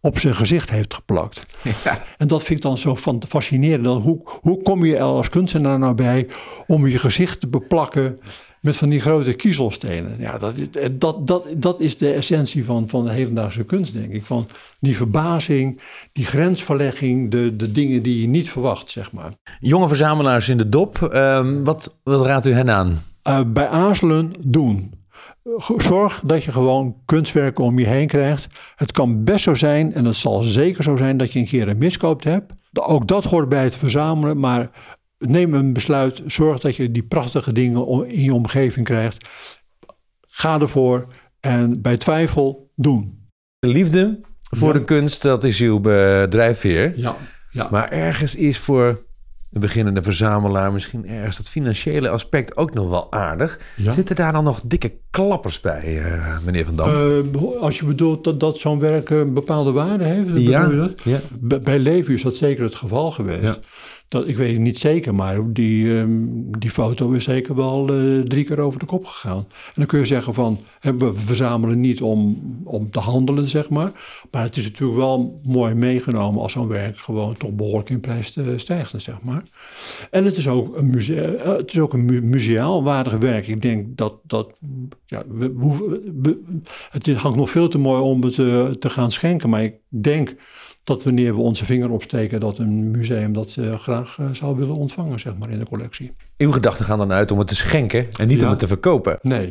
op 0.00 0.18
zijn 0.18 0.34
gezicht 0.34 0.70
heeft 0.70 0.94
geplakt. 0.94 1.46
En 2.18 2.28
dat 2.28 2.42
vind 2.42 2.58
ik 2.58 2.62
dan 2.64 2.78
zo 2.78 2.94
van 2.94 3.22
fascinerend. 3.28 3.84
Dan 3.84 3.96
hoe, 4.00 4.20
hoe 4.40 4.62
kom 4.62 4.84
je 4.84 4.96
er 4.96 5.02
als 5.02 5.28
kunstenaar 5.28 5.78
nou 5.78 5.94
bij 5.94 6.26
om 6.66 6.86
je 6.86 6.98
gezicht 6.98 7.40
te 7.40 7.46
beplakken 7.48 8.18
met 8.60 8.76
van 8.76 8.88
die 8.88 9.00
grote 9.00 9.32
kiezelstenen? 9.32 10.16
Ja, 10.18 10.38
dat, 10.38 10.54
is- 10.54 10.90
dat, 10.92 11.26
dat, 11.26 11.46
dat 11.56 11.80
is 11.80 11.98
de 11.98 12.12
essentie 12.12 12.64
van, 12.64 12.88
van 12.88 13.04
de 13.04 13.12
hedendaagse 13.12 13.64
kunst, 13.64 13.92
denk 13.92 14.12
ik. 14.12 14.24
Van 14.24 14.46
die 14.80 14.96
verbazing, 14.96 15.80
die 16.12 16.24
grensverlegging, 16.24 17.30
de, 17.30 17.56
de 17.56 17.72
dingen 17.72 18.02
die 18.02 18.20
je 18.20 18.28
niet 18.28 18.50
verwacht, 18.50 18.90
zeg 18.90 19.12
maar. 19.12 19.32
Jonge 19.60 19.88
verzamelaars 19.88 20.48
in 20.48 20.58
de 20.58 20.68
dop. 20.68 21.02
Ehm, 21.02 21.62
wat, 21.64 22.00
wat 22.02 22.26
raadt 22.26 22.46
u 22.46 22.52
hen 22.52 22.70
aan? 22.70 22.98
Eh, 23.22 23.40
bij 23.46 23.68
aarzelen 23.68 24.32
doen. 24.40 24.92
Zorg 25.76 26.20
dat 26.24 26.44
je 26.44 26.52
gewoon 26.52 26.96
kunstwerken 27.04 27.64
om 27.64 27.78
je 27.78 27.86
heen 27.86 28.06
krijgt. 28.06 28.46
Het 28.76 28.92
kan 28.92 29.24
best 29.24 29.44
zo 29.44 29.54
zijn, 29.54 29.94
en 29.94 30.04
het 30.04 30.16
zal 30.16 30.42
zeker 30.42 30.82
zo 30.82 30.96
zijn, 30.96 31.16
dat 31.16 31.32
je 31.32 31.38
een 31.38 31.44
keer 31.46 31.68
een 31.68 31.78
miskoop 31.78 32.22
hebt. 32.22 32.52
Ook 32.72 33.08
dat 33.08 33.24
hoort 33.24 33.48
bij 33.48 33.62
het 33.64 33.76
verzamelen, 33.76 34.38
maar 34.38 34.70
neem 35.18 35.54
een 35.54 35.72
besluit. 35.72 36.22
Zorg 36.26 36.60
dat 36.60 36.76
je 36.76 36.90
die 36.90 37.02
prachtige 37.02 37.52
dingen 37.52 38.08
in 38.08 38.22
je 38.22 38.34
omgeving 38.34 38.86
krijgt. 38.86 39.28
Ga 40.20 40.60
ervoor 40.60 41.06
en 41.40 41.82
bij 41.82 41.96
twijfel 41.96 42.70
doen. 42.76 43.28
De 43.58 43.68
liefde 43.68 44.20
voor 44.40 44.72
Ja. 44.72 44.78
de 44.78 44.84
kunst, 44.84 45.22
dat 45.22 45.44
is 45.44 45.60
uw 45.60 45.76
eh, 45.82 46.22
drijfveer. 46.22 46.98
Ja, 46.98 47.16
ja. 47.50 47.68
Maar 47.70 47.88
ergens 47.90 48.34
is 48.34 48.58
voor 48.58 49.08
de 49.50 49.58
beginnende 49.58 50.02
verzamelaar 50.02 50.72
misschien 50.72 51.08
ergens 51.08 51.36
dat 51.36 51.48
financiële 51.48 52.08
aspect 52.08 52.56
ook 52.56 52.74
nog 52.74 52.88
wel 52.88 53.12
aardig. 53.12 53.58
Ja. 53.76 53.92
Zitten 53.92 54.16
daar 54.16 54.32
dan 54.32 54.44
nog 54.44 54.60
dikke 54.64 54.92
klappers 55.10 55.60
bij, 55.60 56.02
eh, 56.02 56.38
meneer 56.44 56.64
Van 56.64 56.76
Dam? 56.76 56.88
Eh, 57.34 57.60
als 57.60 57.78
je 57.78 57.84
bedoelt 57.84 58.24
dat, 58.24 58.40
dat 58.40 58.58
zo'n 58.58 58.78
werk 58.78 59.10
een 59.10 59.34
bepaalde 59.34 59.72
waarde 59.72 60.04
heeft, 60.04 60.26
bedoel 60.26 60.42
je 60.42 60.48
ja, 60.48 60.66
dat? 60.66 61.02
ja. 61.04 61.20
Bij, 61.40 61.60
bij 61.60 61.78
Levi 61.78 62.14
is 62.14 62.22
dat 62.22 62.36
zeker 62.36 62.64
het 62.64 62.74
geval 62.74 63.10
geweest. 63.10 63.42
Ja. 63.42 63.58
Dat, 64.10 64.28
ik 64.28 64.36
weet 64.36 64.52
het 64.52 64.60
niet 64.60 64.78
zeker, 64.78 65.14
maar 65.14 65.52
die, 65.52 65.98
ehm, 65.98 66.10
die 66.58 66.70
foto 66.70 67.10
is 67.10 67.24
zeker 67.24 67.54
wel 67.54 67.88
eh, 67.88 68.20
drie 68.20 68.44
keer 68.44 68.60
over 68.60 68.80
de 68.80 68.86
kop 68.86 69.06
gegaan. 69.06 69.36
En 69.38 69.72
dan 69.74 69.86
kun 69.86 69.98
je 69.98 70.04
zeggen 70.04 70.34
van, 70.34 70.58
we 70.80 71.14
verzamelen 71.14 71.80
niet 71.80 72.02
om, 72.02 72.38
om 72.64 72.90
te 72.90 72.98
handelen, 72.98 73.48
zeg 73.48 73.70
maar. 73.70 73.92
Maar 74.30 74.42
het 74.42 74.56
is 74.56 74.64
natuurlijk 74.64 74.98
wel 74.98 75.40
mooi 75.44 75.74
meegenomen 75.74 76.42
als 76.42 76.52
zo'n 76.52 76.68
werk 76.68 76.98
gewoon 76.98 77.36
toch 77.36 77.50
behoorlijk 77.50 77.90
in 77.90 78.00
prijs 78.00 78.38
stijgt, 78.56 78.94
zeg 78.96 79.22
maar. 79.22 79.42
En 80.10 80.24
het 80.24 80.36
is 80.36 80.48
ook 80.48 80.76
een, 80.76 80.90
musea, 80.90 81.22
eh, 81.22 81.56
het 81.56 81.72
is 81.72 81.78
ook 81.78 81.92
een 81.92 82.04
mu- 82.04 82.22
museaal 82.22 82.82
waardig 82.82 83.18
werk. 83.18 83.46
Ik 83.46 83.62
denk 83.62 83.96
dat, 83.96 84.14
dat 84.22 84.52
ja, 85.06 85.22
we, 85.28 86.40
het 86.90 87.12
hangt 87.12 87.38
nog 87.38 87.50
veel 87.50 87.68
te 87.68 87.78
mooi 87.78 88.02
om 88.02 88.22
het 88.22 88.38
eh, 88.38 88.66
te 88.66 88.90
gaan 88.90 89.10
schenken. 89.10 89.48
Maar 89.48 89.62
ik 89.62 89.74
denk 89.88 90.34
dat 90.90 91.02
wanneer 91.04 91.34
we 91.34 91.40
onze 91.40 91.64
vinger 91.64 91.90
opsteken, 91.90 92.40
dat 92.40 92.58
een 92.58 92.90
museum 92.90 93.32
dat 93.32 93.56
eh, 93.58 93.78
graag 93.78 94.16
eh, 94.18 94.26
zou 94.32 94.56
willen 94.56 94.74
ontvangen, 94.74 95.20
zeg 95.20 95.36
maar, 95.38 95.50
in 95.50 95.58
de 95.58 95.66
collectie. 95.66 96.12
Uw 96.38 96.52
gedachten 96.52 96.84
gaan 96.84 96.98
dan 96.98 97.12
uit 97.12 97.30
om 97.30 97.38
het 97.38 97.48
te 97.48 97.56
schenken 97.56 98.06
en 98.16 98.28
niet 98.28 98.38
Ja. 98.38 98.44
om 98.44 98.50
het 98.50 98.58
te 98.58 98.66
verkopen. 98.66 99.18
Nee. 99.22 99.46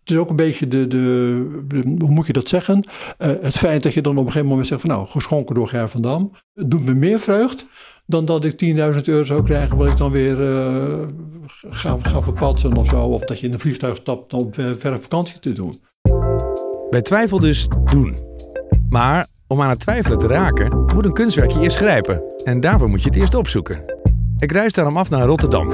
Het 0.00 0.16
is 0.16 0.16
ook 0.16 0.30
een 0.30 0.36
beetje 0.36 0.66
de, 0.68 0.86
de, 0.86 1.64
de- 1.68 1.94
hoe 1.98 2.10
moet 2.10 2.26
je 2.26 2.32
dat 2.32 2.48
zeggen? 2.48 2.88
Eh, 3.18 3.30
het 3.42 3.58
feit 3.58 3.82
dat 3.82 3.94
je 3.94 4.02
dan 4.02 4.12
op 4.12 4.18
een 4.18 4.26
gegeven 4.30 4.48
moment 4.48 4.66
zegt 4.66 4.80
van 4.80 4.90
nou, 4.90 5.06
geschonken 5.06 5.54
door 5.54 5.68
Ger 5.68 5.88
van 5.88 6.02
Dam, 6.02 6.32
het 6.54 6.70
doet 6.70 6.84
me 6.84 6.94
meer 6.94 7.18
vreugd 7.20 7.66
dan 8.06 8.24
dat 8.24 8.44
ik 8.44 8.52
10.000 8.94 9.00
euro 9.02 9.24
zou 9.24 9.42
krijgen 9.44 9.76
wat 9.76 9.90
ik 9.90 9.96
dan 9.96 10.10
weer 10.10 10.40
eh, 10.56 10.98
ga, 11.68 11.96
ga 12.02 12.20
verpatsen 12.22 12.76
of 12.76 12.88
zo. 12.88 13.00
Of 13.04 13.20
dat 13.24 13.40
je 13.40 13.46
in 13.46 13.52
een 13.52 13.58
vliegtuig 13.58 13.96
stapt 13.96 14.32
om 14.32 14.52
ver, 14.54 14.74
verre 14.74 14.98
vakantie 14.98 15.38
te 15.38 15.52
doen. 15.52 15.72
Bij 16.90 17.02
twijfel 17.02 17.38
dus 17.38 17.68
doen. 17.90 18.16
Maar 18.88 19.26
om 19.48 19.62
aan 19.62 19.68
het 19.68 19.80
twijfelen 19.80 20.18
te 20.18 20.26
raken, 20.26 20.84
moet 20.94 21.04
een 21.04 21.12
kunstwerk 21.12 21.50
je 21.50 21.60
eerst 21.60 21.76
grijpen. 21.76 22.22
En 22.44 22.60
daarvoor 22.60 22.88
moet 22.88 23.02
je 23.02 23.08
het 23.08 23.16
eerst 23.16 23.34
opzoeken. 23.34 23.84
Ik 24.38 24.52
reis 24.52 24.72
daarom 24.72 24.96
af 24.96 25.10
naar 25.10 25.26
Rotterdam. 25.26 25.68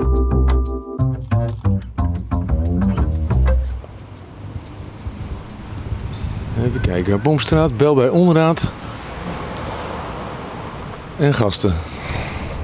Even 6.59 6.81
kijken. 6.81 7.23
Bomstraat, 7.23 7.76
bel 7.76 7.95
bij 7.95 8.09
onderraad. 8.09 8.71
En 11.19 11.35
gasten. 11.35 11.75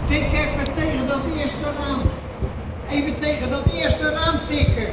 Tik 0.05 0.23
even 0.33 0.75
tegen 0.75 1.07
dat 1.07 1.21
eerste 1.39 1.65
raam. 1.79 2.01
Even 2.91 3.21
tegen 3.21 3.51
dat 3.51 3.63
eerste 3.73 4.11
raam 4.11 4.41
tikken. 4.47 4.87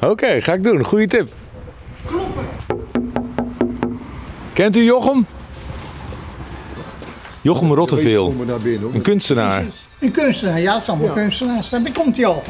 Oké, 0.00 0.40
ga 0.40 0.52
ik 0.52 0.62
doen. 0.62 0.84
Goeie 0.84 1.06
tip. 1.06 1.32
Kent 4.58 4.76
u 4.76 4.84
Jochem? 4.84 5.26
Jochem 7.40 7.72
Rotteveel. 7.72 8.34
Een 8.92 9.02
kunstenaar. 9.02 9.64
Een 10.00 10.10
kunstenaar, 10.10 10.60
ja, 10.60 10.72
het 10.72 10.82
is 10.82 10.88
allemaal 10.88 11.08
kunstenaars. 11.08 11.68
Daar 11.68 11.82
komt 11.92 12.16
hij 12.16 12.26
al. 12.26 12.42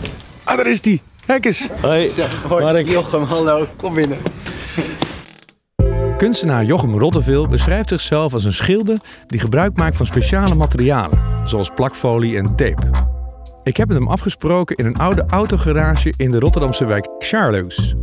Ah, 0.44 0.56
daar 0.56 0.66
is 0.66 0.84
hij. 0.84 1.02
Kijk 1.26 1.44
eens. 1.44 1.68
Hoi. 1.80 2.12
Mark. 2.48 2.88
Jochem, 2.88 3.22
hallo, 3.22 3.66
kom 3.76 3.94
binnen. 3.94 4.18
Kunstenaar 6.16 6.64
Jochem 6.64 6.98
Rotteveel 6.98 7.46
beschrijft 7.46 7.88
zichzelf 7.88 8.32
als 8.32 8.44
een 8.44 8.52
schilder 8.52 8.98
die 9.26 9.40
gebruik 9.40 9.76
maakt 9.76 9.96
van 9.96 10.06
speciale 10.06 10.54
materialen, 10.54 11.20
zoals 11.44 11.70
plakfolie 11.74 12.36
en 12.36 12.44
tape. 12.56 12.90
Ik 13.62 13.76
heb 13.76 13.88
met 13.88 13.96
hem 13.96 14.08
afgesproken 14.08 14.76
in 14.76 14.86
een 14.86 14.98
oude 14.98 15.24
autogarage 15.26 16.14
in 16.16 16.30
de 16.30 16.38
Rotterdamse 16.38 16.86
wijk 16.86 17.08
Charloes, 17.18 17.94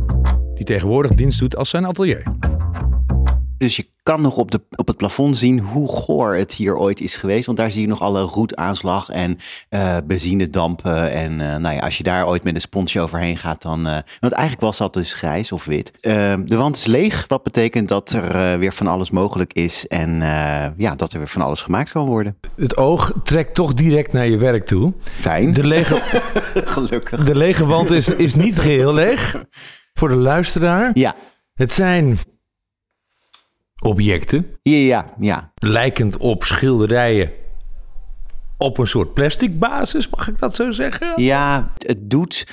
die 0.54 0.64
tegenwoordig 0.64 1.14
dienst 1.14 1.40
doet 1.40 1.56
als 1.56 1.70
zijn 1.70 1.86
atelier. 1.86 2.22
Dus 3.58 3.76
je 3.76 3.86
kan 4.02 4.20
nog 4.20 4.36
op, 4.36 4.50
de, 4.50 4.60
op 4.76 4.86
het 4.86 4.96
plafond 4.96 5.36
zien 5.36 5.58
hoe 5.58 5.88
goor 5.88 6.34
het 6.34 6.52
hier 6.52 6.76
ooit 6.76 7.00
is 7.00 7.16
geweest. 7.16 7.46
Want 7.46 7.58
daar 7.58 7.72
zie 7.72 7.80
je 7.80 7.88
nog 7.88 8.00
alle 8.00 8.20
roetaanslag 8.20 9.08
en 9.08 9.38
eh 9.68 9.96
benzinedampen. 10.06 11.10
En 11.10 11.40
eh, 11.40 11.56
nou 11.56 11.74
ja, 11.74 11.80
als 11.80 11.98
je 11.98 12.02
daar 12.02 12.26
ooit 12.26 12.44
met 12.44 12.54
een 12.54 12.60
sponsje 12.60 13.00
overheen 13.00 13.36
gaat, 13.36 13.62
dan... 13.62 13.86
eh, 13.86 13.92
want 14.20 14.32
eigenlijk 14.32 14.60
was 14.62 14.76
dat 14.76 14.92
dus 14.92 15.12
grijs 15.12 15.52
of 15.52 15.64
wit. 15.64 15.92
Eh, 16.00 16.34
de 16.44 16.56
wand 16.56 16.76
is 16.76 16.86
leeg, 16.86 17.24
wat 17.28 17.42
betekent 17.42 17.88
dat 17.88 18.10
er 18.12 18.58
weer 18.58 18.72
van 18.72 18.86
alles 18.86 19.10
mogelijk 19.10 19.52
is. 19.52 19.86
En 19.86 20.18
ja, 20.76 20.94
dat 20.96 21.12
er 21.12 21.18
weer 21.18 21.28
van 21.28 21.42
alles 21.42 21.60
gemaakt 21.62 21.92
kan 21.92 22.06
worden. 22.06 22.38
Het 22.56 22.76
oog 22.76 23.12
trekt 23.24 23.54
toch 23.54 23.74
direct 23.74 24.12
naar 24.12 24.26
je 24.26 24.38
werk 24.38 24.66
toe. 24.66 24.92
Fijn, 25.02 25.52
De 25.52 25.66
lege, 25.66 26.02
gelukkig. 26.74 27.24
de 27.24 27.36
lege 27.36 27.66
wand 27.66 27.90
is, 27.90 28.08
is 28.08 28.34
niet 28.34 28.58
geheel 28.58 28.92
leeg. 28.94 29.44
Voor 29.92 30.08
de 30.08 30.14
luisteraar. 30.16 30.90
Ja, 30.94 31.14
Het 31.54 31.72
zijn 31.72 32.16
objecten. 33.82 34.46
Ja, 34.62 34.76
ja, 34.76 35.14
ja. 35.20 35.52
Lijkend 35.54 36.16
op 36.16 36.44
schilderijen 36.44 37.30
op 38.56 38.78
een 38.78 38.86
soort 38.86 39.14
plastic 39.14 39.58
basis, 39.58 40.08
mag 40.08 40.28
ik 40.28 40.38
dat 40.38 40.54
zo 40.54 40.70
zeggen? 40.70 41.22
Ja, 41.22 41.72
het 41.76 42.10
doet. 42.10 42.46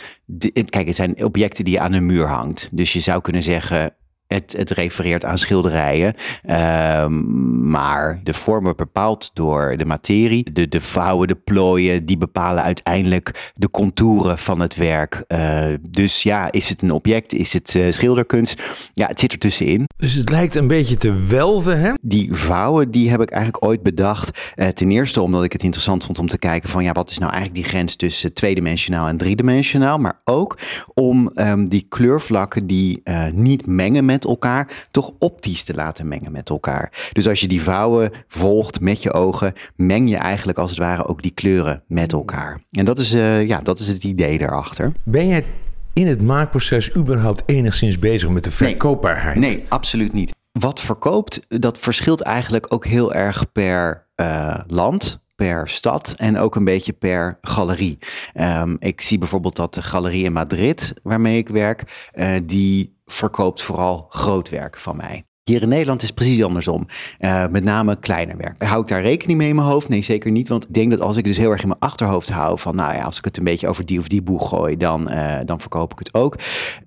Kijk, 0.69 0.87
het 0.87 0.95
zijn 0.95 1.25
objecten 1.25 1.63
die 1.63 1.73
je 1.73 1.79
aan 1.79 1.93
een 1.93 2.05
muur 2.05 2.27
hangt. 2.27 2.69
Dus 2.71 2.93
je 2.93 2.99
zou 2.99 3.21
kunnen 3.21 3.43
zeggen. 3.43 3.95
Het, 4.33 4.55
het 4.57 4.71
refereert 4.71 5.25
aan 5.25 5.37
schilderijen, 5.37 6.15
Ehm, 6.43 7.69
maar 7.69 8.19
de 8.23 8.33
vorm 8.33 8.63
wordt 8.63 8.77
bepaald 8.77 9.31
door 9.33 9.77
de 9.77 9.85
materie. 9.85 10.53
De, 10.53 10.67
de 10.67 10.81
vouwen, 10.81 11.27
de 11.27 11.35
plooien, 11.35 12.05
die 12.05 12.17
bepalen 12.17 12.63
uiteindelijk 12.63 13.51
de 13.55 13.69
contouren 13.69 14.37
van 14.37 14.59
het 14.59 14.75
werk. 14.75 15.23
Eh, 15.27 15.65
dus 15.89 16.23
ja, 16.23 16.51
is 16.51 16.69
het 16.69 16.81
een 16.81 16.91
object? 16.91 17.33
Is 17.33 17.53
het 17.53 17.75
eh, 17.75 17.91
schilderkunst? 17.91 18.61
Ja, 18.93 19.07
het 19.07 19.19
zit 19.19 19.31
er 19.31 19.37
tussenin. 19.37 19.87
Dus 19.97 20.13
het 20.13 20.29
lijkt 20.29 20.55
een 20.55 20.67
beetje 20.67 20.97
te 20.97 21.25
welven, 21.27 21.79
hè? 21.79 21.91
Die 22.01 22.33
vouwen, 22.33 22.91
die 22.91 23.09
heb 23.09 23.21
ik 23.21 23.29
eigenlijk 23.29 23.65
ooit 23.65 23.83
bedacht. 23.83 24.53
Eh, 24.55 24.67
ten 24.67 24.91
eerste 24.91 25.21
omdat 25.21 25.43
ik 25.43 25.53
het 25.53 25.63
interessant 25.63 26.03
vond 26.03 26.19
om 26.19 26.27
te 26.27 26.37
kijken 26.37 26.69
van 26.69 26.83
ja, 26.83 26.91
wat 26.91 27.09
is 27.09 27.17
nou 27.17 27.31
eigenlijk 27.31 27.63
die 27.63 27.71
grens 27.71 27.95
tussen 27.95 28.33
tweedimensionaal 28.33 29.07
en 29.07 29.17
driedimensionaal. 29.17 29.97
Maar 29.97 30.21
ook 30.23 30.57
om 30.93 31.27
ehm, 31.27 31.65
die 31.65 31.85
kleurvlakken 31.89 32.67
die 32.67 33.01
niet 33.33 33.65
mengen 33.65 34.05
met 34.05 34.22
elkaar, 34.25 34.87
toch 34.91 35.11
optisch 35.19 35.63
te 35.63 35.73
laten 35.73 36.07
mengen 36.07 36.31
met 36.31 36.49
elkaar. 36.49 37.09
Dus 37.11 37.27
als 37.27 37.39
je 37.39 37.47
die 37.47 37.61
vouwen 37.61 38.11
volgt 38.27 38.79
met 38.79 39.01
je 39.01 39.13
ogen, 39.13 39.53
meng 39.75 40.09
je 40.09 40.17
eigenlijk 40.17 40.57
als 40.57 40.69
het 40.69 40.79
ware 40.79 41.07
ook 41.07 41.21
die 41.21 41.31
kleuren 41.31 41.83
met 41.87 42.11
elkaar. 42.11 42.61
En 42.71 42.85
dat 42.85 42.99
is, 42.99 43.13
eh, 43.13 43.47
ja, 43.47 43.61
dat 43.61 43.79
is 43.79 43.87
het 43.87 44.03
idee 44.03 44.37
daarachter. 44.37 44.91
Ben 45.03 45.27
jij 45.27 45.45
in 45.93 46.07
het 46.07 46.21
maakproces 46.21 46.95
überhaupt 46.95 47.43
enigszins 47.45 47.99
bezig 47.99 48.29
met 48.29 48.43
de 48.43 48.51
verkoopbaarheid? 48.51 49.37
Nee, 49.37 49.63
absoluut 49.67 50.13
niet. 50.13 50.31
Wat 50.51 50.81
verkoopt, 50.81 51.45
dat 51.47 51.77
verschilt 51.77 52.21
eigenlijk 52.21 52.73
ook 52.73 52.85
heel 52.85 53.13
erg 53.13 53.51
per 53.51 54.07
eh, 54.15 54.59
land, 54.67 55.23
per 55.35 55.69
stad 55.69 56.15
en 56.17 56.37
ook 56.37 56.55
een 56.55 56.63
beetje 56.63 56.93
per 56.93 57.37
galerie. 57.41 57.97
Ehm, 58.33 58.75
ik 58.79 59.01
zie 59.01 59.17
bijvoorbeeld 59.17 59.55
dat 59.55 59.73
de 59.73 59.81
galerie 59.81 60.23
in 60.23 60.33
Madrid, 60.33 60.93
waarmee 61.03 61.37
ik 61.37 61.47
werk, 61.47 62.09
eh, 62.11 62.39
die 62.43 63.01
verkoopt 63.13 63.61
vooral 63.61 64.05
groot 64.09 64.49
werk 64.49 64.77
van 64.77 64.95
mij. 64.95 65.25
Hier 65.43 65.61
in 65.61 65.69
Nederland 65.69 66.01
is 66.01 66.07
het 66.07 66.15
precies 66.15 66.43
andersom. 66.43 66.85
Eh, 67.19 67.47
met 67.47 67.63
name 67.63 67.99
kleiner 67.99 68.37
werk. 68.37 68.63
Hou 68.63 68.81
ik 68.81 68.87
daar 68.87 69.01
rekening 69.01 69.37
mee 69.37 69.49
in 69.49 69.55
mijn 69.55 69.67
hoofd? 69.67 69.89
Nee, 69.89 70.01
zeker 70.01 70.31
niet. 70.31 70.47
Want 70.47 70.63
ik 70.63 70.73
denk 70.73 70.91
dat 70.91 71.01
als 71.01 71.17
ik 71.17 71.23
dus 71.23 71.37
heel 71.37 71.51
erg 71.51 71.61
in 71.61 71.67
mijn 71.67 71.79
achterhoofd 71.79 72.29
hou 72.29 72.59
van, 72.59 72.75
nou 72.75 72.93
ja, 72.93 73.01
als 73.01 73.17
ik 73.17 73.25
het 73.25 73.37
een 73.37 73.43
beetje 73.43 73.67
over 73.67 73.85
die 73.85 73.99
of 73.99 74.07
die 74.07 74.21
boeg 74.21 74.49
gooi, 74.49 74.77
dan, 74.77 75.09
eh, 75.09 75.39
dan 75.45 75.59
verkoop 75.59 75.91
ik 75.91 75.99
het 75.99 76.13
ook. 76.13 76.35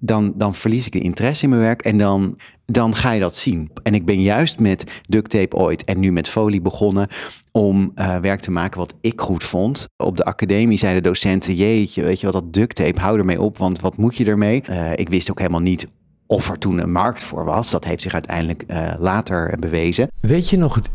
Dan, 0.01 0.33
dan 0.37 0.55
verlies 0.55 0.87
ik 0.87 0.93
de 0.93 1.01
interesse 1.01 1.45
in 1.45 1.51
mijn 1.51 1.61
werk 1.63 1.83
en 1.83 1.99
dan, 1.99 2.39
dan 2.67 2.95
ga 2.95 3.13
je 3.13 3.21
dat 3.21 3.37
zien. 3.37 3.71
En 3.83 3.95
ik 3.95 4.05
ben 4.05 4.23
juist 4.23 4.59
met 4.59 4.85
duct 5.09 5.31
tape 5.31 5.57
ooit 5.57 5.85
en 5.85 6.01
nu 6.01 6.13
met 6.13 6.29
folie 6.29 6.61
begonnen 6.61 7.09
om 7.53 7.93
eh, 7.95 8.17
werk 8.17 8.41
te 8.41 8.51
maken 8.51 8.79
wat 8.79 8.95
ik 9.01 9.21
goed 9.21 9.45
vond. 9.45 9.87
Op 9.97 10.17
de 10.17 10.25
academie 10.25 10.79
zeiden 10.79 11.03
docenten, 11.03 11.55
jeetje, 11.55 12.03
weet 12.03 12.21
je 12.21 12.27
wat, 12.27 12.43
dat 12.43 12.53
duct 12.53 12.77
tape, 12.77 13.01
hou 13.01 13.19
ermee 13.19 13.41
op, 13.41 13.59
want 13.59 13.81
wat 13.81 13.97
moet 13.97 14.17
je 14.17 14.25
ermee? 14.25 14.63
Ik 14.95 15.09
wist 15.09 15.31
ook 15.31 15.39
helemaal 15.39 15.61
niet 15.61 15.89
of 16.27 16.51
er 16.51 16.59
toen 16.59 16.79
een 16.79 16.93
markt 16.93 17.23
voor 17.23 17.45
was. 17.45 17.71
Dat 17.71 17.85
heeft 17.85 18.03
zich 18.03 18.13
uiteindelijk 18.13 18.63
eh, 18.67 18.93
later 18.99 19.57
bewezen. 19.59 20.11
Weet 20.21 20.51
je 20.51 20.57
nog 20.57 20.75
het 20.75 20.91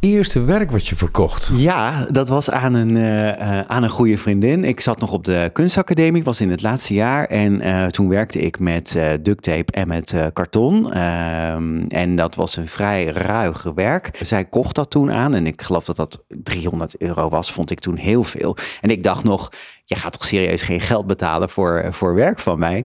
eerste 0.00 0.40
werk 0.40 0.70
wat 0.70 0.86
je 0.86 0.96
verkocht? 0.96 1.50
Ja, 1.54 2.06
dat 2.10 2.28
was 2.28 2.50
aan 2.50 2.74
een, 2.74 2.96
eh, 2.96 3.58
eh, 3.58 3.66
aan 3.66 3.82
een 3.82 3.90
goede 3.90 4.18
vriendin. 4.18 4.64
Ik 4.64 4.80
zat 4.80 5.00
nog 5.00 5.12
op 5.12 5.24
de 5.24 5.50
kunstacademie, 5.52 6.24
was 6.24 6.40
in 6.40 6.50
het 6.50 6.62
laatste 6.62 6.94
jaar. 6.94 7.24
En 7.24 7.62
toen 7.92 8.08
werkte 8.08 8.38
ik 8.38 8.58
met 8.58 8.94
eh 8.94 9.12
duct 9.22 9.42
tape 9.42 9.72
en 9.72 9.88
met 9.88 10.14
karton. 10.32 10.92
Ehm, 10.92 11.84
en 11.88 12.16
dat 12.16 12.34
was 12.34 12.56
een 12.56 12.68
vrij 12.68 13.04
ruig 13.04 13.62
werk. 13.62 14.18
Zij 14.22 14.44
kocht 14.44 14.74
dat 14.74 14.90
toen 14.90 15.12
aan 15.12 15.34
en 15.34 15.46
ik 15.46 15.62
geloof 15.62 15.84
dat 15.84 15.96
dat 15.96 16.24
300 16.28 17.00
euro 17.00 17.28
was, 17.28 17.52
vond 17.52 17.70
ik 17.70 17.78
toen 17.80 17.96
heel 17.96 18.24
veel. 18.24 18.56
En 18.80 18.90
ik 18.90 19.02
dacht 19.02 19.24
nog, 19.24 19.52
je 19.84 19.94
gaat 19.94 20.12
toch 20.12 20.24
serieus 20.24 20.62
geen 20.62 20.80
geld 20.80 21.06
betalen 21.06 21.50
voor, 21.50 21.86
voor 21.90 22.14
werk 22.14 22.38
van 22.38 22.58
mij? 22.58 22.82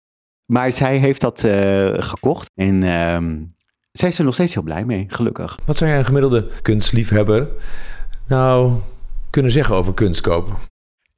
Maar 0.52 0.72
zij 0.72 0.98
heeft 0.98 1.20
dat 1.20 1.44
eh, 1.44 1.94
gekocht 1.98 2.50
en 2.54 2.82
ehm, 2.82 3.44
zij 3.92 4.08
is 4.08 4.18
er 4.18 4.24
nog 4.24 4.34
steeds 4.34 4.54
heel 4.54 4.62
blij 4.62 4.84
mee, 4.84 5.04
gelukkig. 5.08 5.58
Wat 5.64 5.76
zou 5.76 5.90
jij 5.90 5.98
een 5.98 6.04
gemiddelde 6.04 6.50
kunstliefhebber 6.62 7.48
nou 8.26 8.72
kunnen 9.30 9.52
zeggen 9.52 9.76
over 9.76 9.94
kunst 9.94 10.20
kopen? 10.20 10.56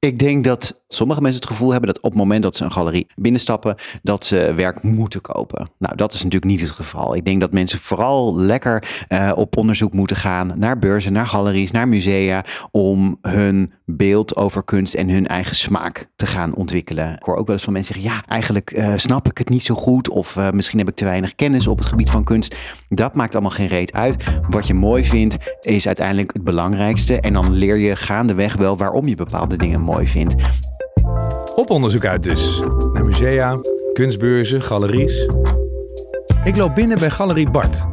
Ik 0.06 0.18
denk 0.18 0.44
dat 0.44 0.80
sommige 0.88 1.20
mensen 1.20 1.40
het 1.40 1.50
gevoel 1.50 1.70
hebben 1.70 1.88
dat 1.92 2.02
op 2.02 2.10
het 2.10 2.18
moment 2.20 2.42
dat 2.42 2.56
ze 2.56 2.64
een 2.64 2.72
galerie 2.72 3.06
binnenstappen, 3.16 3.74
dat 4.02 4.24
ze 4.24 4.52
werk 4.56 4.82
moeten 4.82 5.20
kopen. 5.20 5.70
Nou, 5.78 5.96
dat 5.96 6.12
is 6.12 6.22
natuurlijk 6.22 6.50
niet 6.50 6.60
het 6.60 6.70
geval. 6.70 7.14
Ik 7.14 7.24
denk 7.24 7.40
dat 7.40 7.52
mensen 7.52 7.78
vooral 7.78 8.36
lekker 8.36 9.04
eh, 9.08 9.32
op 9.34 9.56
onderzoek 9.56 9.92
moeten 9.92 10.16
gaan 10.16 10.52
naar 10.56 10.78
beurzen, 10.78 11.12
naar 11.12 11.26
galeries, 11.26 11.70
naar 11.70 11.88
musea, 11.88 12.44
om 12.70 13.18
hun 13.22 13.72
beeld 13.84 14.36
over 14.36 14.64
kunst 14.64 14.94
en 14.94 15.08
hun 15.08 15.26
eigen 15.26 15.56
smaak 15.56 16.08
te 16.16 16.26
gaan 16.26 16.54
ontwikkelen. 16.54 17.12
Ik 17.12 17.22
hoor 17.22 17.36
ook 17.36 17.46
wel 17.46 17.54
eens 17.54 17.64
van 17.64 17.72
mensen 17.72 17.94
zeggen, 17.94 18.12
ja, 18.12 18.24
eigenlijk 18.26 18.70
eh, 18.70 18.92
snap 18.96 19.28
ik 19.28 19.38
het 19.38 19.48
niet 19.48 19.62
zo 19.62 19.74
goed 19.74 20.08
of 20.08 20.36
eh, 20.36 20.50
misschien 20.50 20.78
heb 20.78 20.88
ik 20.88 20.94
te 20.94 21.04
weinig 21.04 21.34
kennis 21.34 21.66
op 21.66 21.78
het 21.78 21.88
gebied 21.88 22.10
van 22.10 22.24
kunst. 22.24 22.56
Dat 22.88 23.14
maakt 23.14 23.34
allemaal 23.34 23.50
geen 23.50 23.66
reet 23.66 23.92
uit. 23.92 24.24
Wat 24.48 24.66
je 24.66 24.74
mooi 24.74 25.04
vindt 25.04 25.36
is 25.60 25.86
uiteindelijk 25.86 26.32
het 26.32 26.44
belangrijkste 26.44 27.20
en 27.20 27.32
dan 27.32 27.52
leer 27.52 27.76
je 27.76 27.96
gaandeweg 27.96 28.56
wel 28.56 28.76
waarom 28.76 29.08
je 29.08 29.14
bepaalde 29.14 29.56
dingen 29.56 29.80
mooi 29.90 30.06
vindt. 30.06 30.34
Op 31.54 31.70
onderzoek 31.70 32.04
uit 32.04 32.22
dus. 32.22 32.60
Naar 32.92 33.04
musea, 33.04 33.58
kunstbeurzen, 33.92 34.62
galeries. 34.62 35.26
Ik 36.44 36.56
loop 36.56 36.74
binnen 36.74 36.98
bij 36.98 37.10
Galerie 37.10 37.50
Bart. 37.50 37.86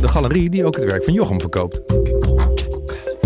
De 0.00 0.08
galerie 0.08 0.50
die 0.50 0.64
ook 0.64 0.76
het 0.76 0.84
werk 0.84 1.04
van 1.04 1.12
Jochem 1.12 1.40
verkoopt. 1.40 1.82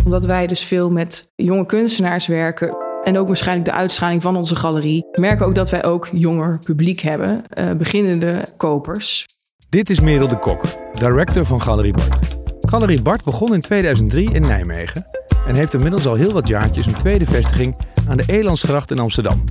Omdat 0.05 0.25
wij 0.25 0.47
dus 0.47 0.65
veel 0.65 0.91
met 0.91 1.31
jonge 1.37 1.67
kunstenaars 1.67 2.27
werken. 2.27 2.77
En 3.05 3.19
ook 3.19 3.27
waarschijnlijk 3.27 3.69
de 3.69 3.75
uitstraling 3.75 4.23
van 4.23 4.37
onze 4.37 4.57
galerie. 4.57 5.07
Merken 5.13 5.39
we 5.39 5.45
ook 5.45 5.55
dat 5.55 5.71
wij 5.71 5.85
ook 5.85 6.09
jonger 6.13 6.59
publiek 6.65 7.01
hebben. 7.01 7.45
eh, 7.49 7.73
beginnende 7.73 8.45
kopers. 8.57 9.27
Dit 9.69 9.91
is 9.91 10.01
Merel 10.01 10.29
de 10.29 10.39
Kok, 10.39 10.63
director 10.93 11.45
van 11.45 11.63
Galerie 11.63 11.93
Bart. 11.93 12.37
Galerie 12.61 13.03
Bart 13.03 13.25
begon 13.25 13.55
in 13.55 13.61
2003 13.61 14.33
in 14.35 14.43
Nijmegen 14.43 15.07
en 15.47 15.55
heeft 15.55 15.75
inmiddels 15.75 16.07
al 16.07 16.15
heel 16.15 16.33
wat 16.33 16.49
jaartjes 16.49 16.87
een 16.87 16.93
tweede 16.95 17.25
vestiging 17.25 17.77
aan 18.09 18.17
de 18.17 18.25
Elandsgracht 18.27 18.91
in 18.91 18.99
Amsterdam. 18.99 19.45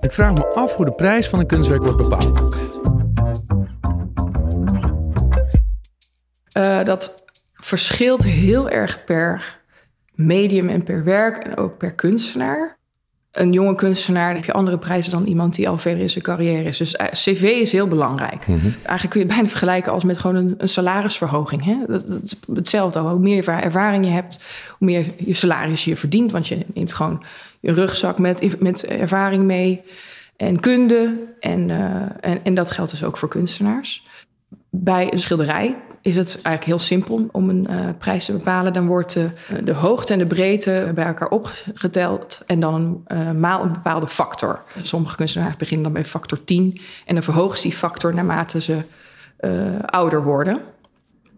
Ik 0.00 0.12
vraag 0.12 0.32
me 0.32 0.54
af 0.54 0.74
hoe 0.74 0.84
de 0.84 0.92
prijs 0.92 1.28
van 1.28 1.38
een 1.38 1.46
kunstwerk 1.46 1.84
wordt 1.84 2.08
bepaald. 2.08 2.58
Eh, 6.52 6.84
dat 6.84 7.24
verschilt 7.54 8.22
heel 8.22 8.68
erg 8.68 9.04
per 9.04 9.60
medium 10.14 10.68
en 10.68 10.82
per 10.82 11.04
werk. 11.04 11.36
En 11.36 11.56
ook 11.56 11.78
per 11.78 11.92
kunstenaar. 11.92 12.79
Een 13.32 13.52
jonge 13.52 13.74
kunstenaar 13.74 14.34
heb 14.34 14.44
je 14.44 14.52
andere 14.52 14.78
prijzen 14.78 15.12
dan 15.12 15.26
iemand 15.26 15.54
die 15.54 15.68
al 15.68 15.78
verder 15.78 16.02
in 16.02 16.10
zijn 16.10 16.24
carrière 16.24 16.68
is. 16.68 16.78
Dus 16.78 16.96
eh, 16.96 17.06
cv 17.12 17.42
is 17.42 17.72
heel 17.72 17.88
belangrijk. 17.88 18.46
Eigenlijk 18.46 19.10
kun 19.10 19.20
je 19.20 19.26
het 19.26 19.34
bijna 19.34 19.48
vergelijken 19.48 19.92
als 19.92 20.04
met 20.04 20.18
gewoon 20.18 20.36
een, 20.36 20.54
een 20.58 20.68
salarisverhoging. 20.68 21.64
Hè? 21.64 21.76
Dat, 21.86 22.06
dat 22.06 22.22
is 22.22 22.36
hetzelfde. 22.54 22.98
Hoe 22.98 23.18
meer 23.18 23.48
ervaring 23.48 24.04
je 24.04 24.10
hebt, 24.10 24.40
hoe 24.78 24.86
meer 24.86 25.06
je 25.16 25.34
salaris 25.34 25.84
je 25.84 25.96
verdient. 25.96 26.32
Want 26.32 26.48
je 26.48 26.58
neemt 26.74 26.92
gewoon 26.92 27.22
je 27.60 27.72
rugzak 27.72 28.18
met, 28.18 28.60
met 28.60 28.86
ervaring 28.86 29.42
mee 29.42 29.82
en 30.36 30.60
kunde. 30.60 31.26
En, 31.40 31.70
eh, 31.70 32.30
en, 32.30 32.44
en 32.44 32.54
dat 32.54 32.70
geldt 32.70 32.90
dus 32.90 33.04
ook 33.04 33.16
voor 33.16 33.28
kunstenaars. 33.28 34.06
Bij 34.70 35.12
een 35.12 35.20
schilderij 35.20 35.76
is 36.02 36.16
het 36.16 36.32
eigenlijk 36.32 36.64
heel 36.64 36.78
simpel 36.78 37.28
om 37.32 37.48
een 37.48 37.66
eh, 37.66 37.88
prijs 37.98 38.24
te 38.24 38.32
bepalen. 38.32 38.72
Dan 38.72 38.86
wordt 38.86 39.12
de, 39.12 39.30
de 39.64 39.74
hoogte 39.74 40.12
en 40.12 40.18
de 40.18 40.26
breedte 40.26 40.92
bij 40.94 41.04
elkaar 41.04 41.28
opgeteld 41.28 42.42
en 42.46 42.60
dan 42.60 43.02
eh, 43.06 43.30
maal 43.30 43.62
een 43.62 43.72
bepaalde 43.72 44.08
factor. 44.08 44.62
Sommige 44.82 45.16
kunstenaars 45.16 45.56
beginnen 45.56 45.84
dan 45.84 45.92
bij 45.92 46.04
factor 46.04 46.44
10 46.44 46.80
en 47.06 47.14
dan 47.14 47.22
verhogen 47.22 47.56
ze 47.56 47.62
die 47.62 47.76
factor 47.76 48.14
naarmate 48.14 48.60
ze 48.60 48.82
eh, 49.36 49.50
ouder 49.84 50.22
worden. 50.22 50.60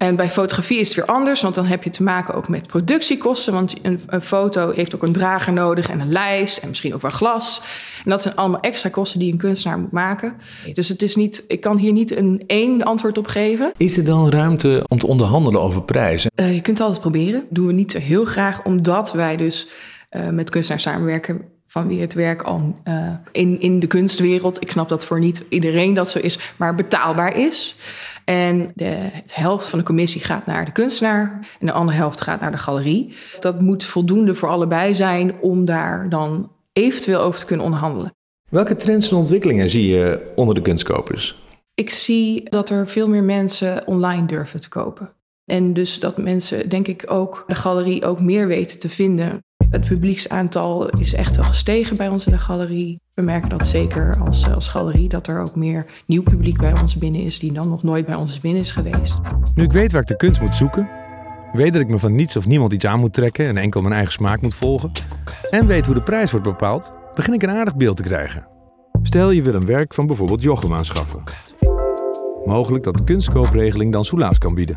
En 0.02 0.16
bij 0.16 0.30
fotografie 0.30 0.78
is 0.78 0.88
het 0.88 0.96
weer 0.96 1.06
anders, 1.06 1.42
want 1.42 1.54
dan 1.54 1.64
heb 1.64 1.82
je 1.82 1.90
te 1.90 2.02
maken 2.02 2.34
ook 2.34 2.48
met 2.48 2.66
productiekosten. 2.66 3.52
Want 3.52 3.74
een, 3.82 4.00
een 4.06 4.20
foto 4.20 4.70
heeft 4.70 4.94
ook 4.94 5.02
een 5.02 5.12
drager 5.12 5.52
nodig 5.52 5.90
en 5.90 6.00
een 6.00 6.12
lijst 6.12 6.56
en 6.56 6.68
misschien 6.68 6.94
ook 6.94 7.02
wel 7.02 7.10
glas. 7.10 7.62
En 8.04 8.10
dat 8.10 8.22
zijn 8.22 8.36
allemaal 8.36 8.60
extra 8.60 8.88
kosten 8.88 9.18
die 9.18 9.32
een 9.32 9.38
kunstenaar 9.38 9.78
moet 9.78 9.90
maken. 9.90 10.34
Dus 10.72 10.88
het 10.88 11.02
is 11.02 11.16
niet, 11.16 11.44
ik 11.46 11.60
kan 11.60 11.76
hier 11.76 11.92
niet 11.92 12.16
een 12.16 12.42
één 12.46 12.82
antwoord 12.82 13.18
op 13.18 13.26
geven. 13.26 13.72
Is 13.76 13.96
er 13.96 14.04
dan 14.04 14.30
ruimte 14.30 14.84
om 14.88 14.98
te 14.98 15.06
onderhandelen 15.06 15.60
over 15.60 15.82
prijzen? 15.82 16.30
Uh, 16.34 16.54
je 16.54 16.60
kunt 16.60 16.78
het 16.78 16.86
altijd 16.86 17.00
proberen. 17.00 17.40
Dat 17.40 17.48
doen 17.50 17.66
we 17.66 17.72
niet 17.72 17.90
zo 17.90 17.98
heel 17.98 18.24
graag, 18.24 18.62
omdat 18.62 19.12
wij 19.12 19.36
dus 19.36 19.68
uh, 20.10 20.28
met 20.28 20.50
kunstenaars 20.50 20.82
samenwerken 20.82 21.52
van 21.72 21.88
wie 21.88 22.00
het 22.00 22.14
werk 22.14 22.42
al 22.42 22.76
uh, 22.84 23.12
in, 23.32 23.60
in 23.60 23.80
de 23.80 23.86
kunstwereld, 23.86 24.62
ik 24.62 24.70
snap 24.70 24.88
dat 24.88 25.04
voor 25.04 25.18
niet 25.18 25.42
iedereen 25.48 25.94
dat 25.94 26.08
zo 26.08 26.18
is, 26.18 26.38
maar 26.56 26.74
betaalbaar 26.74 27.36
is. 27.36 27.76
En 28.24 28.72
de, 28.74 28.84
het 28.84 29.34
helft 29.34 29.68
van 29.68 29.78
de 29.78 29.84
commissie 29.84 30.20
gaat 30.20 30.46
naar 30.46 30.64
de 30.64 30.72
kunstenaar 30.72 31.48
en 31.60 31.66
de 31.66 31.72
andere 31.72 31.96
helft 31.96 32.20
gaat 32.20 32.40
naar 32.40 32.50
de 32.50 32.58
galerie. 32.58 33.14
Dat 33.40 33.60
moet 33.60 33.84
voldoende 33.84 34.34
voor 34.34 34.48
allebei 34.48 34.94
zijn 34.94 35.34
om 35.40 35.64
daar 35.64 36.08
dan 36.08 36.50
eventueel 36.72 37.20
over 37.20 37.40
te 37.40 37.46
kunnen 37.46 37.64
onderhandelen. 37.64 38.14
Welke 38.50 38.76
trends 38.76 39.10
en 39.10 39.16
ontwikkelingen 39.16 39.68
zie 39.68 39.86
je 39.86 40.32
onder 40.34 40.54
de 40.54 40.62
kunstkopers? 40.62 41.40
Ik 41.74 41.90
zie 41.90 42.50
dat 42.50 42.70
er 42.70 42.88
veel 42.88 43.08
meer 43.08 43.22
mensen 43.22 43.86
online 43.86 44.26
durven 44.26 44.60
te 44.60 44.68
kopen. 44.68 45.10
En 45.44 45.72
dus 45.72 46.00
dat 46.00 46.18
mensen, 46.18 46.68
denk 46.68 46.88
ik, 46.88 47.04
ook 47.06 47.44
de 47.46 47.54
galerie 47.54 48.04
ook 48.04 48.20
meer 48.20 48.46
weten 48.46 48.78
te 48.78 48.88
vinden. 48.88 49.44
Het 49.72 49.88
publieksaantal 49.88 50.88
is 50.88 51.14
echt 51.14 51.36
wel 51.36 51.44
gestegen 51.44 51.96
bij 51.96 52.08
ons 52.08 52.26
in 52.26 52.32
de 52.32 52.38
galerie. 52.38 53.00
We 53.14 53.22
merken 53.22 53.48
dat 53.48 53.66
zeker 53.66 54.16
als, 54.20 54.50
als 54.50 54.68
galerie, 54.68 55.08
dat 55.08 55.30
er 55.30 55.40
ook 55.40 55.56
meer 55.56 55.86
nieuw 56.06 56.22
publiek 56.22 56.60
bij 56.60 56.80
ons 56.80 56.96
binnen 56.96 57.20
is, 57.20 57.38
die 57.38 57.52
dan 57.52 57.68
nog 57.68 57.82
nooit 57.82 58.06
bij 58.06 58.14
ons 58.14 58.40
binnen 58.40 58.62
is 58.62 58.70
geweest. 58.70 59.20
Nu 59.54 59.62
ik 59.62 59.72
weet 59.72 59.92
waar 59.92 60.00
ik 60.00 60.06
de 60.06 60.16
kunst 60.16 60.40
moet 60.40 60.54
zoeken, 60.54 60.88
weet 61.52 61.72
dat 61.72 61.82
ik 61.82 61.88
me 61.88 61.98
van 61.98 62.14
niets 62.14 62.36
of 62.36 62.46
niemand 62.46 62.72
iets 62.72 62.84
aan 62.84 63.00
moet 63.00 63.12
trekken 63.12 63.46
en 63.46 63.56
enkel 63.56 63.80
mijn 63.82 63.94
eigen 63.94 64.12
smaak 64.12 64.40
moet 64.40 64.54
volgen, 64.54 64.90
en 65.50 65.66
weet 65.66 65.86
hoe 65.86 65.94
de 65.94 66.02
prijs 66.02 66.30
wordt 66.30 66.46
bepaald, 66.46 66.92
begin 67.14 67.34
ik 67.34 67.42
een 67.42 67.50
aardig 67.50 67.76
beeld 67.76 67.96
te 67.96 68.02
krijgen. 68.02 68.46
Stel 69.02 69.30
je 69.30 69.42
wil 69.42 69.54
een 69.54 69.66
werk 69.66 69.94
van 69.94 70.06
bijvoorbeeld 70.06 70.42
Jochem 70.42 70.74
aanschaffen. 70.74 71.22
Mogelijk 72.44 72.84
dat 72.84 72.96
de 72.96 73.04
kunstkoopregeling 73.04 73.92
dan 73.92 74.04
soelaas 74.04 74.38
kan 74.38 74.54
bieden. 74.54 74.76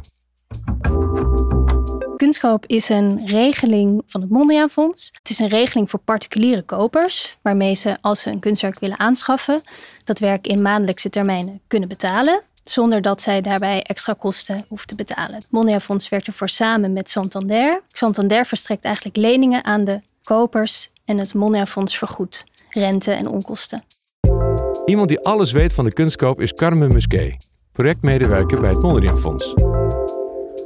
Kunstkoop 2.26 2.66
is 2.66 2.90
een 2.90 3.22
regeling 3.26 4.02
van 4.08 4.22
het 4.22 4.30
Mondriaan 4.30 4.70
Fonds. 4.70 5.10
Het 5.14 5.30
is 5.30 5.40
een 5.40 5.48
regeling 5.48 5.90
voor 5.90 6.00
particuliere 6.00 6.62
kopers, 6.62 7.38
waarmee 7.42 7.74
ze 7.74 7.98
als 8.02 8.22
ze 8.22 8.32
een 8.32 8.40
kunstwerk 8.40 8.80
willen 8.80 9.00
aanschaffen, 9.00 9.62
dat 10.04 10.20
werk 10.20 10.48
in 10.48 10.62
maandelijkse 10.62 11.10
termijnen 11.10 11.62
kunnen 11.68 11.90
betalen, 11.90 12.42
zonder 12.64 13.02
dat 13.02 13.22
zij 13.22 13.42
daarbij 13.42 13.82
extra 13.82 14.14
kosten 14.14 14.66
hoeven 14.68 14.88
te 14.88 14.96
betalen. 14.96 15.34
Het 15.34 15.48
Mondriaan 15.50 15.82
Fonds 15.82 16.10
werkt 16.10 16.28
ervoor 16.28 16.50
samen 16.50 16.94
met 16.94 17.10
Santander. 17.10 17.82
Santander 17.88 18.46
verstrekt 18.46 18.86
eigenlijk 18.86 19.16
leningen 19.16 19.64
aan 19.64 19.84
de 19.84 20.02
kopers 20.24 20.90
en 21.06 21.18
het 21.18 21.34
Mondriaan 21.34 21.68
Fonds 21.68 21.98
vergoedt 21.98 22.46
rente 22.70 23.12
en 23.12 23.28
onkosten. 23.28 23.84
Iemand 24.86 25.10
die 25.10 25.20
alles 25.20 25.52
weet 25.52 25.74
van 25.74 25.86
de 25.86 25.94
kunstkoop 25.94 26.42
is 26.42 26.54
Carmen 26.54 26.94
Musquet, 26.94 27.48
projectmedewerker 27.72 28.62
bij 28.62 28.70
het 28.70 28.82
Mondriaan 28.82 29.20
Fonds. 29.20 29.54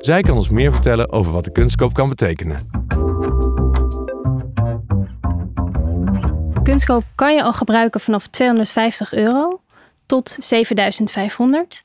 Zij 0.09 0.21
kan 0.21 0.35
ons 0.35 0.49
meer 0.49 0.73
vertellen 0.73 1.11
over 1.11 1.33
wat 1.33 1.43
de 1.43 1.51
kunstkoop 1.51 1.93
kan 1.93 2.09
betekenen. 2.09 2.57
Kunstkoop 6.63 7.03
kan 7.15 7.35
je 7.35 7.43
al 7.43 7.53
gebruiken 7.53 7.99
vanaf 7.99 8.27
250 8.27 9.13
euro 9.13 9.61
tot 10.05 10.37
7500. 10.39 11.83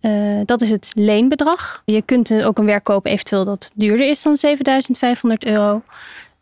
Uh, 0.00 0.40
dat 0.44 0.60
is 0.60 0.70
het 0.70 0.90
leenbedrag. 0.94 1.82
Je 1.84 2.02
kunt 2.02 2.44
ook 2.44 2.58
een 2.58 2.64
werk 2.64 2.84
kopen 2.84 3.10
eventueel 3.10 3.44
dat 3.44 3.70
duurder 3.74 4.08
is 4.08 4.22
dan 4.22 4.36
7500 4.36 5.44
euro. 5.44 5.82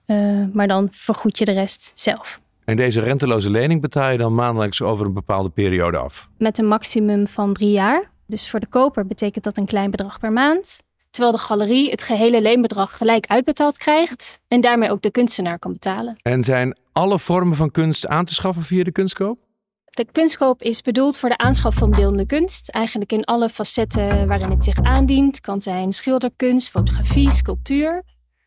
Uh, 0.06 0.44
maar 0.52 0.68
dan 0.68 0.88
vergoed 0.90 1.38
je 1.38 1.44
de 1.44 1.52
rest 1.52 1.92
zelf. 1.94 2.40
En 2.64 2.76
deze 2.76 3.00
renteloze 3.00 3.50
lening 3.50 3.80
betaal 3.80 4.10
je 4.10 4.18
dan 4.18 4.34
maandelijks 4.34 4.82
over 4.82 5.06
een 5.06 5.14
bepaalde 5.14 5.50
periode 5.50 5.98
af? 5.98 6.28
Met 6.38 6.58
een 6.58 6.68
maximum 6.68 7.26
van 7.26 7.52
drie 7.52 7.70
jaar. 7.70 8.10
Dus 8.26 8.50
voor 8.50 8.60
de 8.60 8.66
koper 8.66 9.06
betekent 9.06 9.44
dat 9.44 9.56
een 9.56 9.66
klein 9.66 9.90
bedrag 9.90 10.18
per 10.18 10.32
maand. 10.32 10.82
Terwijl 11.12 11.32
de 11.32 11.42
galerie 11.42 11.90
het 11.90 12.02
gehele 12.02 12.42
leenbedrag 12.42 12.96
gelijk 12.96 13.26
uitbetaald 13.26 13.78
krijgt 13.78 14.40
en 14.48 14.60
daarmee 14.60 14.90
ook 14.90 15.02
de 15.02 15.10
kunstenaar 15.10 15.58
kan 15.58 15.72
betalen. 15.72 16.16
En 16.22 16.44
zijn 16.44 16.76
alle 16.92 17.18
vormen 17.18 17.56
van 17.56 17.70
kunst 17.70 18.06
aan 18.06 18.24
te 18.24 18.34
schaffen 18.34 18.62
via 18.62 18.84
de 18.84 18.92
kunstkoop? 18.92 19.38
De 19.84 20.06
kunstkoop 20.12 20.62
is 20.62 20.82
bedoeld 20.82 21.18
voor 21.18 21.28
de 21.28 21.38
aanschaf 21.38 21.74
van 21.74 21.90
beeldende 21.90 22.26
kunst. 22.26 22.68
Eigenlijk 22.68 23.12
in 23.12 23.24
alle 23.24 23.48
facetten 23.48 24.26
waarin 24.26 24.50
het 24.50 24.64
zich 24.64 24.82
aandient. 24.82 25.36
Het 25.36 25.44
kan 25.44 25.60
zijn 25.60 25.92
schilderkunst, 25.92 26.68
fotografie, 26.68 27.30
sculptuur. 27.30 28.02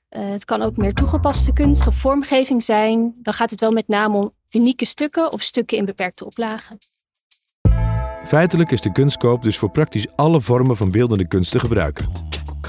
Uh, 0.10 0.30
het 0.30 0.46
kan 0.46 0.62
ook 0.62 0.78
meer 0.78 0.94
toegepaste 0.94 1.54
kunst 1.54 1.88
of 1.88 1.96
vormgeving 1.96 2.64
zijn. 2.64 3.16
Dan 3.22 3.34
gaat 3.34 3.52
het 3.52 3.60
wel 3.60 3.72
met 3.72 3.88
name 3.88 4.18
om 4.18 4.32
unieke 4.52 4.86
stukken 4.86 5.32
of 5.32 5.42
stukken 5.42 5.78
in 5.78 5.86
beperkte 5.86 6.26
oplagen. 6.26 6.78
Feitelijk 8.24 8.72
is 8.72 8.82
de 8.82 8.92
kunstkoop 8.92 9.44
dus 9.44 9.58
voor 9.58 9.70
praktisch 9.70 10.08
alle 10.16 10.42
vormen 10.42 10.78
van 10.78 10.92
beeldende 10.92 11.28
kunst 11.28 11.52
te 11.52 11.60
gebruiken. 11.60 12.10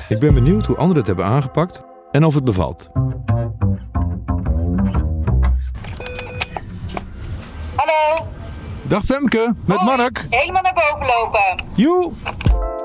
Ik 0.09 0.19
ben 0.19 0.35
benieuwd 0.35 0.67
hoe 0.67 0.76
anderen 0.76 0.97
het 0.97 1.07
hebben 1.07 1.25
aangepakt 1.25 1.83
en 2.11 2.25
of 2.25 2.35
het 2.35 2.45
bevalt. 2.45 2.91
Hallo. 7.75 8.26
Dag 8.82 9.04
Femke, 9.04 9.54
met 9.65 9.76
Hoi. 9.76 9.97
Mark. 9.97 10.26
Helemaal 10.30 10.63
naar 10.63 10.75
boven 10.75 11.06
lopen. 11.06 11.65
Joe! 11.75 12.13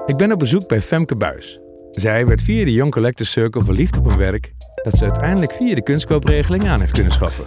Ik 0.06 0.17
ben 0.17 0.32
op 0.32 0.39
bezoek 0.39 0.67
bij 0.67 0.82
Femke 0.82 1.15
Buis. 1.15 1.60
Zij 1.91 2.28
werd 2.28 2.41
via 2.41 2.65
de 2.65 2.71
Young 2.71 2.91
Collectors 2.91 3.32
Circle 3.32 3.63
verliefd 3.63 3.97
op 3.97 4.06
een 4.06 4.17
werk 4.17 4.54
dat 4.84 4.97
ze 4.97 5.04
uiteindelijk 5.04 5.52
via 5.52 5.76
de 5.76 5.84
kunstkoopregeling 5.84 6.67
aan 6.67 6.80
heeft 6.80 6.91
kunnen 6.91 7.12
schaffen. 7.12 7.45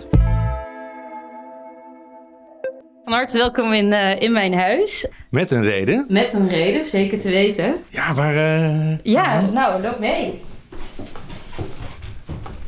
Harte 3.14 3.38
welkom 3.38 3.72
in, 3.72 3.92
eh, 3.92 4.20
in 4.20 4.32
mijn 4.32 4.54
huis. 4.54 5.08
Met 5.30 5.50
een 5.50 5.62
reden. 5.62 6.04
Met 6.08 6.32
een 6.32 6.48
reden, 6.48 6.84
zeker 6.84 7.18
te 7.18 7.30
weten. 7.30 7.74
Ja, 7.88 8.14
waar... 8.14 8.36
eh, 8.36 8.98
Ja, 9.02 9.40
nou, 9.52 9.82
loop 9.82 9.98
mee. 9.98 10.40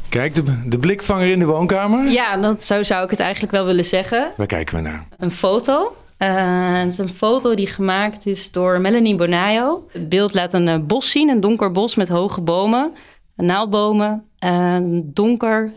Kijk, 0.08 0.34
de, 0.34 0.62
de 0.68 0.78
blikvanger 0.78 1.26
in 1.26 1.38
de 1.38 1.44
woonkamer. 1.46 2.06
Ja, 2.06 2.36
dat, 2.36 2.64
zo 2.64 2.82
zou 2.82 3.04
ik 3.04 3.10
het 3.10 3.20
eigenlijk 3.20 3.52
wel 3.52 3.64
willen 3.64 3.84
zeggen. 3.84 4.32
Waar 4.36 4.46
kijken 4.46 4.74
we 4.76 4.80
naar? 4.80 5.06
Een 5.18 5.30
foto. 5.30 5.96
Eh, 6.16 6.72
het 6.78 6.88
is 6.92 6.98
een 6.98 7.08
foto 7.08 7.54
die 7.54 7.66
gemaakt 7.66 8.26
is 8.26 8.50
door 8.52 8.80
Melanie 8.80 9.14
Bonayo. 9.16 9.86
Het 9.92 10.08
beeld 10.08 10.34
laat 10.34 10.52
een 10.52 10.86
bos 10.86 11.10
zien, 11.10 11.28
een 11.28 11.40
donker 11.40 11.72
bos 11.72 11.94
met 11.94 12.08
hoge 12.08 12.40
bomen, 12.40 12.92
naaldbomen. 13.36 14.24
Donker 15.04 15.72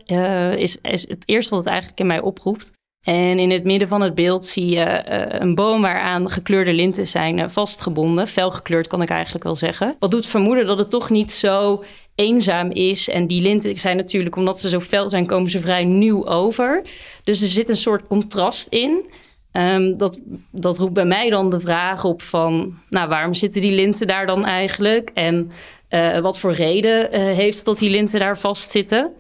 is, 0.57 0.81
is 0.81 1.07
het 1.07 1.23
eerste 1.25 1.49
wat 1.55 1.63
het 1.63 1.69
eigenlijk 1.69 1.99
in 1.99 2.07
mij 2.07 2.19
oproept. 2.21 2.71
En 3.03 3.39
in 3.39 3.51
het 3.51 3.63
midden 3.63 3.87
van 3.87 4.01
het 4.01 4.15
beeld 4.15 4.45
zie 4.45 4.65
je 4.65 4.83
eh, 4.83 5.39
een 5.39 5.55
boom 5.55 5.81
waaraan 5.81 6.29
gekleurde 6.29 6.73
linten 6.73 7.07
zijn 7.07 7.39
eh, 7.39 7.49
vastgebonden. 7.49 8.27
Felgekleurd 8.27 8.87
kan 8.87 9.01
ik 9.01 9.09
eigenlijk 9.09 9.43
wel 9.43 9.55
zeggen. 9.55 9.95
Wat 9.99 10.11
doet 10.11 10.27
vermoeden 10.27 10.65
dat 10.65 10.77
het 10.77 10.89
toch 10.89 11.09
niet 11.09 11.31
zo 11.31 11.83
eenzaam 12.15 12.71
is. 12.71 13.09
En 13.09 13.27
die 13.27 13.41
linten 13.41 13.77
zijn 13.77 13.97
natuurlijk, 13.97 14.35
omdat 14.35 14.59
ze 14.59 14.69
zo 14.69 14.79
fel 14.79 15.09
zijn, 15.09 15.25
komen 15.25 15.51
ze 15.51 15.59
vrij 15.59 15.83
nieuw 15.83 16.27
over. 16.27 16.81
Dus 17.23 17.41
er 17.41 17.47
zit 17.47 17.69
een 17.69 17.75
soort 17.75 18.07
contrast 18.07 18.67
in. 18.67 19.09
Ehm, 19.51 19.97
dat, 19.97 20.21
dat 20.51 20.77
roept 20.77 20.93
bij 20.93 21.05
mij 21.05 21.29
dan 21.29 21.49
de 21.49 21.59
vraag 21.59 22.03
op 22.03 22.21
van... 22.21 22.77
nou, 22.89 23.09
waarom 23.09 23.33
zitten 23.33 23.61
die 23.61 23.71
linten 23.71 24.07
daar 24.07 24.25
dan 24.25 24.45
eigenlijk? 24.45 25.11
En 25.13 25.51
eh, 25.87 26.19
wat 26.19 26.39
voor 26.39 26.51
reden 26.51 27.13
heeft 27.35 27.65
dat 27.65 27.79
die 27.79 27.89
linten 27.89 28.19
daar 28.19 28.37
vastzitten? 28.37 29.11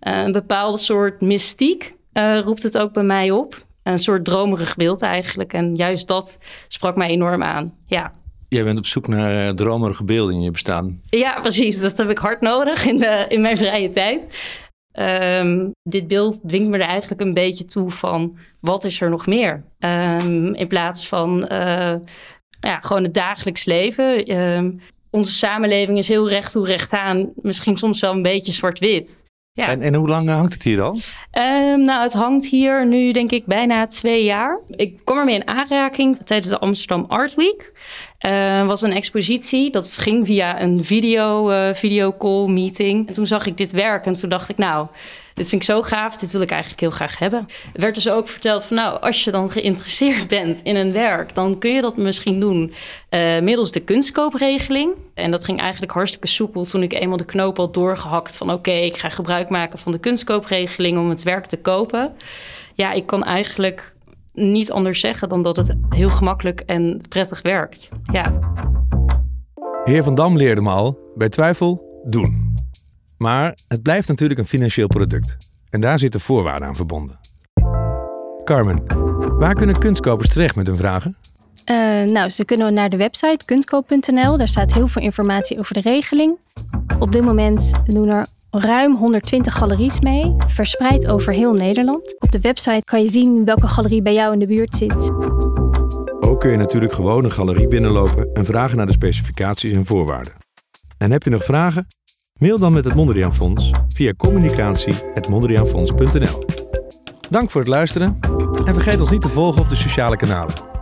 Een 0.00 0.32
bepaalde 0.32 0.78
soort 0.78 1.20
mystiek 1.20 1.96
eh, 2.18 2.40
roept 2.40 2.62
het 2.62 2.78
ook 2.78 2.92
bij 2.92 3.02
mij 3.02 3.30
op. 3.30 3.66
Een 3.82 3.98
soort 3.98 4.24
dromerig 4.24 4.76
beeld 4.76 5.02
eigenlijk. 5.02 5.52
En 5.52 5.74
juist 5.76 6.08
dat 6.08 6.38
sprak 6.68 6.96
mij 6.96 7.08
enorm 7.08 7.42
aan. 7.42 7.74
Ja, 7.86 8.12
Jij 8.48 8.64
bent 8.64 8.78
op 8.78 8.86
zoek 8.86 9.08
naar 9.08 9.46
eh, 9.46 9.54
dromerige 9.54 10.04
beelden 10.04 10.34
in 10.34 10.40
je 10.40 10.50
bestaan. 10.50 11.00
ja 11.06 11.40
precies. 11.40 11.80
Dat 11.80 11.98
heb 11.98 12.10
ik 12.10 12.18
hard 12.18 12.40
nodig 12.40 12.86
in, 12.86 12.98
de, 12.98 13.24
in 13.28 13.40
mijn 13.40 13.56
vrije 13.56 13.88
tijd. 13.88 14.42
Ehm, 14.92 15.68
dit 15.82 16.08
beeld 16.08 16.40
dwingt 16.46 16.68
me 16.68 16.78
er 16.78 16.88
eigenlijk 16.88 17.20
een 17.20 17.34
beetje 17.34 17.64
toe 17.64 17.90
van... 17.90 18.36
wat 18.60 18.84
is 18.84 19.00
er 19.00 19.10
nog 19.10 19.26
meer? 19.26 19.64
Ehm, 19.78 20.46
in 20.46 20.66
plaats 20.68 21.08
van 21.08 21.46
eh, 21.46 21.94
ja, 22.60 22.80
gewoon 22.80 23.02
het 23.02 23.14
dagelijks 23.14 23.64
leven. 23.64 24.24
Ehm, 24.24 24.72
onze 25.10 25.32
samenleving 25.32 25.98
is 25.98 26.08
heel 26.08 26.28
recht 26.28 26.52
toe 26.52 26.66
recht 26.66 26.92
aan. 26.92 27.32
Misschien 27.34 27.76
soms 27.76 28.00
wel 28.00 28.12
een 28.12 28.22
beetje 28.22 28.52
zwart-wit. 28.52 29.24
Ja. 29.58 29.68
En, 29.68 29.82
en 29.82 29.94
hoe 29.94 30.08
lang 30.08 30.28
eh, 30.28 30.34
hangt 30.34 30.52
het 30.52 30.62
hier 30.62 30.82
al? 30.82 30.96
Ehm, 31.30 31.84
nou, 31.84 32.02
het 32.02 32.12
hangt 32.12 32.46
hier 32.46 32.86
nu 32.86 33.12
denk 33.12 33.30
ik 33.30 33.46
bijna 33.46 33.86
twee 33.86 34.24
jaar. 34.24 34.60
Ik 34.70 35.00
kwam 35.04 35.18
ermee 35.18 35.34
in 35.34 35.46
aanraking 35.46 36.16
tijdens 36.24 36.48
de 36.48 36.58
Amsterdam 36.58 37.04
Art 37.08 37.34
Week. 37.34 37.72
Het 38.18 38.66
was 38.66 38.82
een 38.82 38.92
expositie, 38.92 39.70
dat 39.70 39.88
ging 39.88 40.26
via 40.26 40.60
een 40.60 40.84
video, 40.84 41.50
eh 41.50 41.74
videocall 41.74 42.46
meeting. 42.46 43.08
En 43.08 43.14
toen 43.14 43.26
zag 43.26 43.46
ik 43.46 43.56
dit 43.56 43.70
werk 43.70 44.06
en 44.06 44.14
toen 44.14 44.28
dacht 44.28 44.48
ik, 44.48 44.56
nou, 44.56 44.86
dit 45.38 45.48
vind 45.48 45.62
ik 45.62 45.68
zo 45.68 45.82
gaaf, 45.82 46.16
dit 46.16 46.32
wil 46.32 46.40
ik 46.40 46.50
eigenlijk 46.50 46.80
heel 46.80 46.90
graag 46.90 47.18
hebben. 47.18 47.48
Er 47.74 47.80
werd 47.80 47.94
dus 47.94 48.08
ook 48.10 48.28
verteld 48.28 48.64
van, 48.64 48.76
nou, 48.76 49.00
als 49.00 49.24
je 49.24 49.30
dan 49.30 49.50
geïnteresseerd 49.50 50.28
bent 50.38 50.62
in 50.62 50.76
een 50.76 50.92
werk, 50.92 51.34
dan 51.34 51.58
kun 51.58 51.72
je 51.72 51.80
dat 51.80 51.96
misschien 51.96 52.40
doen 52.40 52.74
eh, 53.08 53.40
middels 53.40 53.72
de 53.72 53.80
kunstkoopregeling. 53.80 54.92
En 55.14 55.30
dat 55.30 55.44
ging 55.44 55.60
eigenlijk 55.60 55.92
hartstikke 55.92 56.26
soepel 56.26 56.64
toen 56.64 56.82
ik 56.82 56.92
eenmaal 56.92 57.16
de 57.16 57.24
knoop 57.24 57.56
had 57.56 57.74
doorgehakt 57.74 58.36
van, 58.36 58.52
oké, 58.52 58.70
ik 58.72 58.96
ga 58.96 59.08
gebruik 59.08 59.48
maken 59.48 59.78
van 59.78 59.92
de 59.92 59.98
kunstkoopregeling 59.98 60.98
om 60.98 61.08
het 61.08 61.22
werk 61.22 61.46
te 61.46 61.60
kopen. 61.60 62.16
Ja, 62.74 62.92
ik 62.92 63.06
kan 63.06 63.24
eigenlijk 63.24 63.96
niet 64.38 64.72
anders 64.72 65.00
zeggen 65.00 65.28
dan 65.28 65.42
dat 65.42 65.56
het 65.56 65.74
heel 65.88 66.08
gemakkelijk 66.08 66.60
en 66.60 67.00
prettig 67.08 67.42
werkt. 67.42 67.88
Ja. 68.12 68.38
Heer 69.84 70.04
Van 70.04 70.14
Dam 70.14 70.36
leerde 70.36 70.60
me 70.60 70.70
al, 70.70 70.98
bij 71.14 71.28
twijfel, 71.28 72.00
doen. 72.04 72.54
Maar 73.18 73.56
het 73.68 73.82
blijft 73.82 74.08
natuurlijk 74.08 74.40
een 74.40 74.46
financieel 74.46 74.86
product. 74.86 75.36
En 75.70 75.80
daar 75.80 75.98
zitten 75.98 76.20
voorwaarden 76.20 76.66
aan 76.66 76.76
verbonden. 76.76 77.18
Carmen, 78.44 78.82
waar 79.38 79.54
kunnen 79.54 79.78
kunstkopers 79.78 80.28
terecht 80.28 80.56
met 80.56 80.66
hun 80.66 80.76
vragen? 80.76 81.16
Eh, 81.64 82.02
nou, 82.02 82.28
ze 82.28 82.44
kunnen 82.44 82.74
naar 82.74 82.88
de 82.88 82.96
website 82.96 83.44
kunstkoop.nl. 83.44 84.36
Daar 84.36 84.48
staat 84.48 84.72
heel 84.72 84.88
veel 84.88 85.02
informatie 85.02 85.58
over 85.58 85.74
de 85.74 85.80
regeling. 85.80 86.38
Op 86.98 87.12
dit 87.12 87.24
moment 87.24 87.72
doen 87.84 88.08
er 88.08 88.26
ruim 88.50 88.96
120 88.96 89.54
galeries 89.54 90.00
mee, 90.00 90.34
verspreid 90.46 91.06
over 91.06 91.32
heel 91.32 91.52
Nederland. 91.52 92.14
Op 92.18 92.32
de 92.32 92.40
website 92.40 92.82
kan 92.84 93.02
je 93.02 93.08
zien 93.08 93.44
welke 93.44 93.68
galerie 93.68 94.02
bij 94.02 94.14
jou 94.14 94.32
in 94.32 94.38
de 94.38 94.46
buurt 94.46 94.76
zit. 94.76 95.10
Ook 96.20 96.40
kun 96.40 96.50
je 96.50 96.56
natuurlijk 96.56 96.92
gewoon 96.92 97.24
een 97.24 97.32
galerie 97.32 97.68
binnenlopen 97.68 98.32
en 98.32 98.44
vragen 98.44 98.76
naar 98.76 98.86
de 98.86 98.92
specificaties 98.92 99.72
en 99.72 99.86
voorwaarden. 99.86 100.32
En 100.98 101.10
heb 101.10 101.22
je 101.22 101.30
nog 101.30 101.44
vragen? 101.44 101.86
Mail 102.38 102.58
dan 102.58 102.72
met 102.72 102.84
het 102.84 102.94
Mondriaan 102.94 103.34
Fonds 103.34 103.70
via 103.88 104.12
communicatie.mondriaanfonds.nl 104.12 106.44
Dank 107.30 107.50
voor 107.50 107.60
het 107.60 107.70
luisteren 107.70 108.18
en 108.64 108.74
vergeet 108.74 109.00
ons 109.00 109.10
niet 109.10 109.22
te 109.22 109.28
volgen 109.28 109.62
op 109.62 109.68
de 109.68 109.74
sociale 109.74 110.16
kanalen. 110.16 110.77